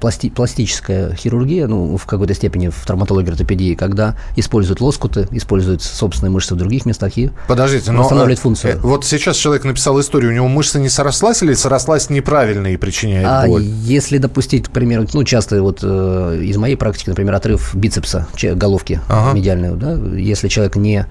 пласти- 0.00 0.30
пластическая 0.30 1.14
хирургия, 1.14 1.66
ну, 1.66 1.96
в 1.96 2.06
какой-то 2.06 2.34
степени 2.34 2.68
в 2.68 2.84
травматологии 2.86 3.30
ортопедии, 3.30 3.74
когда 3.74 4.16
используют 4.36 4.80
лоскуты, 4.80 5.28
используют 5.30 5.82
собственные 5.82 6.30
мышцы 6.30 6.54
в 6.54 6.58
других 6.58 6.86
местах 6.86 7.16
и 7.16 7.30
Подождите, 7.46 7.90
но 7.92 8.00
восстанавливают 8.02 8.38
э, 8.38 8.42
функцию. 8.42 8.74
э, 8.74 8.78
вот 8.78 9.04
сейчас 9.04 9.36
человек 9.36 9.64
написал 9.64 10.00
историю, 10.00 10.30
у 10.32 10.34
него 10.34 10.48
мышца 10.48 10.78
не 10.78 10.88
сорослась 10.88 11.42
или 11.42 11.54
сорослась 11.54 12.10
неправильно 12.10 12.68
и 12.68 12.76
причиняет 12.76 13.26
А 13.28 13.46
боль? 13.46 13.62
если 13.64 14.18
допустить, 14.18 14.66
к 14.68 14.70
примеру, 14.70 15.06
ну, 15.12 15.24
часто 15.24 15.62
вот 15.62 15.80
э, 15.82 16.27
из 16.34 16.56
моей 16.56 16.76
практики, 16.76 17.08
например, 17.08 17.34
отрыв 17.34 17.74
бицепса, 17.74 18.26
головки 18.54 19.00
Ага. 19.08 19.32
медиальной, 19.36 19.76
да, 19.76 19.92
если 20.16 20.48
человек 20.48 20.76
не 20.76 21.06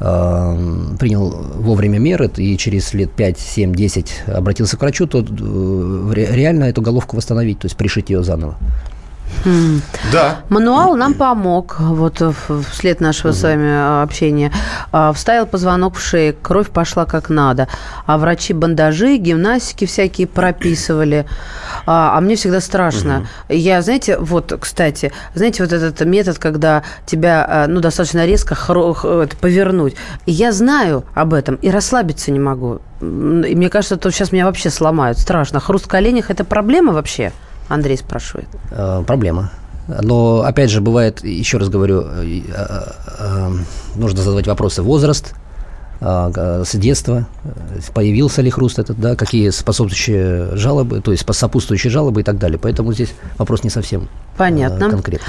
э, 0.00 0.94
принял 0.98 1.30
вовремя 1.56 1.98
меры 1.98 2.30
и 2.36 2.56
через 2.56 2.92
лет 2.94 3.10
5, 3.12 3.38
7, 3.38 3.74
10 3.74 4.22
обратился 4.26 4.76
к 4.76 4.80
врачу, 4.80 5.06
то 5.06 5.20
э, 5.20 6.12
ре- 6.14 6.28
реально 6.34 6.64
эту 6.64 6.82
головку 6.82 7.16
восстановить, 7.16 7.58
то 7.60 7.66
есть 7.66 7.76
пришить 7.76 8.10
ее 8.10 8.22
заново. 8.22 8.56
Да. 10.12 10.40
Мануал 10.48 10.96
нам 10.96 11.14
помог, 11.14 11.76
вот 11.80 12.20
э, 12.20 12.32
в- 12.48 12.62
вслед 12.70 13.00
нашего 13.00 13.32
с 13.32 13.42
вами 13.42 13.68
а, 13.68 14.02
общения. 14.02 14.52
А, 14.92 15.12
Вставил 15.12 15.46
позвонок 15.46 15.96
в 15.96 16.00
шею, 16.00 16.34
кровь 16.40 16.70
пошла 16.70 17.04
как 17.06 17.28
надо. 17.28 17.66
А 18.06 18.18
врачи 18.18 18.52
бандажи, 18.54 19.16
гимнастики 19.16 19.84
всякие 19.84 20.26
прописывали. 20.26 21.26
А, 21.86 22.16
а 22.16 22.20
мне 22.20 22.36
всегда 22.36 22.60
страшно. 22.60 23.28
Я, 23.48 23.80
знаете, 23.82 24.18
вот, 24.18 24.52
кстати, 24.60 25.12
знаете, 25.34 25.62
вот 25.62 25.72
этот 25.72 26.04
метод, 26.06 26.38
когда 26.38 26.82
тебя, 27.06 27.46
а, 27.48 27.66
ну, 27.68 27.80
достаточно 27.80 28.26
резко 28.26 28.54
это, 28.54 29.04
повернуть. 29.40 29.94
Я 30.26 30.52
знаю 30.52 31.04
об 31.14 31.32
этом 31.32 31.54
и 31.56 31.70
расслабиться 31.70 32.32
не 32.32 32.40
могу. 32.40 32.80
И 33.00 33.04
мне 33.04 33.70
кажется, 33.70 33.96
то 33.96 34.10
сейчас 34.10 34.32
меня 34.32 34.46
вообще 34.46 34.70
сломают. 34.70 35.18
Страшно. 35.18 35.60
Хруст 35.60 35.86
в 35.86 35.88
коленях– 35.88 36.30
это 36.32 36.44
проблема 36.44 36.92
вообще? 36.92 37.32
Андрей 37.68 37.96
спрашивает. 37.96 38.48
Э, 38.70 39.02
проблема. 39.06 39.50
Но, 39.88 40.42
опять 40.42 40.70
же, 40.70 40.80
бывает, 40.80 41.22
еще 41.22 41.58
раз 41.58 41.68
говорю, 41.68 42.02
э, 42.02 42.40
э, 42.48 42.92
э, 43.18 43.50
нужно 43.94 44.22
задавать 44.22 44.46
вопросы. 44.46 44.82
Возраст, 44.82 45.32
э, 45.32 45.45
с 46.00 46.70
детства, 46.74 47.26
э, 47.44 47.48
появился 47.94 48.42
ли 48.42 48.50
хруст 48.50 48.78
этот, 48.78 49.00
да, 49.00 49.16
какие 49.16 49.50
способствующие 49.50 50.56
жалобы, 50.56 51.00
то 51.00 51.12
есть 51.12 51.24
сопутствующие 51.28 51.90
жалобы 51.90 52.20
и 52.20 52.24
так 52.24 52.38
далее. 52.38 52.58
Поэтому 52.58 52.92
здесь 52.92 53.14
вопрос 53.38 53.64
не 53.64 53.70
совсем 53.70 54.02
э, 54.02 54.06
Понятно. 54.36 54.90
конкретный. 54.90 55.26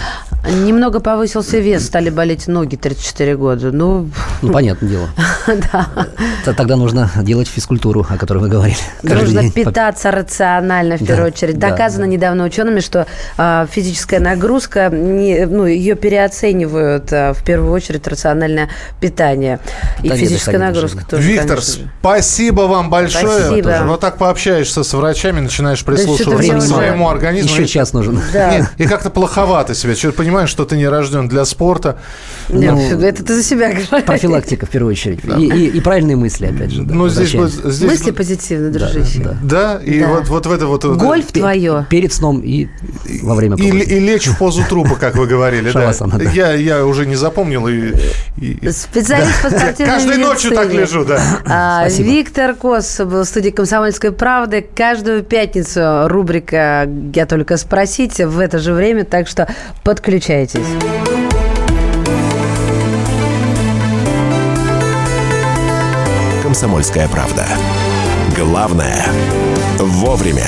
Немного 0.65 0.99
повысился 0.99 1.59
вес, 1.59 1.85
стали 1.85 2.09
болеть 2.09 2.47
ноги 2.47 2.75
34 2.75 3.37
года. 3.37 3.71
Ну, 3.71 4.09
Ну, 4.41 4.51
понятное 4.51 4.89
дело. 4.89 5.09
да. 5.71 5.87
Тогда 6.53 6.75
нужно 6.75 7.09
делать 7.23 7.47
физкультуру, 7.47 8.05
о 8.09 8.17
которой 8.17 8.39
вы 8.39 8.49
говорили. 8.49 8.77
Нужно 9.03 9.49
питаться 9.49 10.11
рационально, 10.11 10.97
в 10.97 11.05
первую 11.05 11.27
очередь. 11.27 11.57
Доказано 11.57 12.05
да. 12.05 12.11
недавно 12.11 12.43
учеными, 12.43 12.81
что 12.81 13.07
а, 13.37 13.67
физическая 13.69 14.19
нагрузка, 14.19 14.89
ну, 14.91 15.65
ее 15.65 15.95
переоценивают 15.95 17.11
а, 17.11 17.33
в 17.33 17.43
первую 17.43 17.71
очередь 17.71 18.07
рациональное 18.07 18.69
питание. 18.99 19.59
И 20.03 20.09
нет, 20.09 20.56
физическая 20.57 20.67
Энергонагрузка 20.67 21.05
тоже, 21.09 21.27
Виктор, 21.27 21.47
конечно 21.57 21.91
спасибо 21.99 22.61
вам 22.61 22.89
большое. 22.89 23.45
Спасибо. 23.45 23.83
Вот 23.85 23.99
так 23.99 24.17
пообщаешься 24.17 24.83
с 24.83 24.93
врачами, 24.93 25.39
начинаешь 25.39 25.83
прислушиваться 25.83 26.35
времени 26.35 26.59
к 26.59 26.63
уже- 26.63 26.67
своему 26.73 27.09
организму. 27.09 27.51
Еще 27.51 27.63
И- 27.63 27.67
час 27.67 27.93
нужен. 27.93 28.19
Да. 28.33 28.51
Нет, 28.57 28.69
и 28.77 28.85
как-то 28.85 29.09
плоховато 29.09 29.75
себя. 29.75 29.95
Что 29.95 30.11
понимаешь, 30.11 30.49
что 30.49 30.65
ты 30.65 30.77
не 30.77 30.87
рожден 30.87 31.27
для 31.27 31.43
спорта. 31.45 31.97
Нет, 32.49 32.73
Ну, 32.73 32.99
это 33.01 33.23
ты 33.23 33.35
за 33.35 33.43
себя 33.43 33.69
говоришь. 33.69 33.89
Профилактика 34.05 34.65
в 34.65 34.69
первую 34.69 34.91
очередь. 34.91 35.19
И, 35.37 35.45
и- 35.47 35.67
и 35.77 35.81
правильные 35.81 36.15
мысли, 36.15 36.45
опять 36.47 36.71
же. 36.71 36.83
да, 36.83 36.93
Ну, 36.93 37.09
здесь, 37.09 37.29
здесь 37.31 37.89
Мысли 37.89 38.11
позитивные, 38.11 38.71
дружище. 38.71 39.37
Да, 39.41 39.79
и 39.83 39.99
Да. 39.99 40.07
Вот, 40.07 40.27
вот 40.29 40.45
в 40.45 40.51
это 40.51 40.67
вот... 40.67 40.85
Гольф 40.85 41.27
Пе- 41.27 41.39
твое. 41.41 41.85
Перед 41.89 42.13
сном 42.13 42.39
и 42.41 42.67
во 43.21 43.35
время 43.35 43.57
И, 43.57 43.67
и 43.67 43.99
лечь 43.99 44.27
в 44.27 44.37
позу 44.37 44.63
трупа, 44.67 44.95
как 44.95 45.15
вы 45.15 45.27
говорили. 45.27 45.65
да. 45.71 45.81
Шавасана, 45.81 46.17
да. 46.17 46.29
Я, 46.31 46.53
я 46.53 46.85
уже 46.85 47.05
не 47.05 47.15
запомнил. 47.15 47.67
И, 47.67 47.93
и- 48.39 48.69
Специалист 48.71 49.41
по 49.41 49.49
спортивной 49.49 49.93
Каждой 49.93 50.17
ночью 50.17 50.46
так 50.49 50.67
медицине. 50.67 50.81
лежу, 50.81 51.05
да. 51.05 51.19
А. 51.45 51.87
Виктор 51.89 52.53
Кос 52.55 52.99
был 52.99 53.23
в 53.23 53.25
студии 53.25 53.49
«Комсомольской 53.49 54.11
правды». 54.11 54.65
Каждую 54.75 55.23
пятницу 55.23 56.07
рубрика 56.07 56.89
«Я 57.13 57.25
только 57.25 57.57
спросить» 57.57 58.19
в 58.19 58.39
это 58.39 58.59
же 58.59 58.73
время, 58.73 59.05
так 59.05 59.27
что 59.27 59.47
подключайтесь. 59.83 60.65
«Комсомольская 66.43 67.07
правда». 67.07 67.45
Главное– 68.35 69.05
вовремя. 69.79 70.47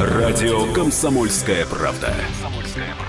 Радио 0.00 0.72
«Комсомольская 0.72 1.66
правда». 1.66 2.14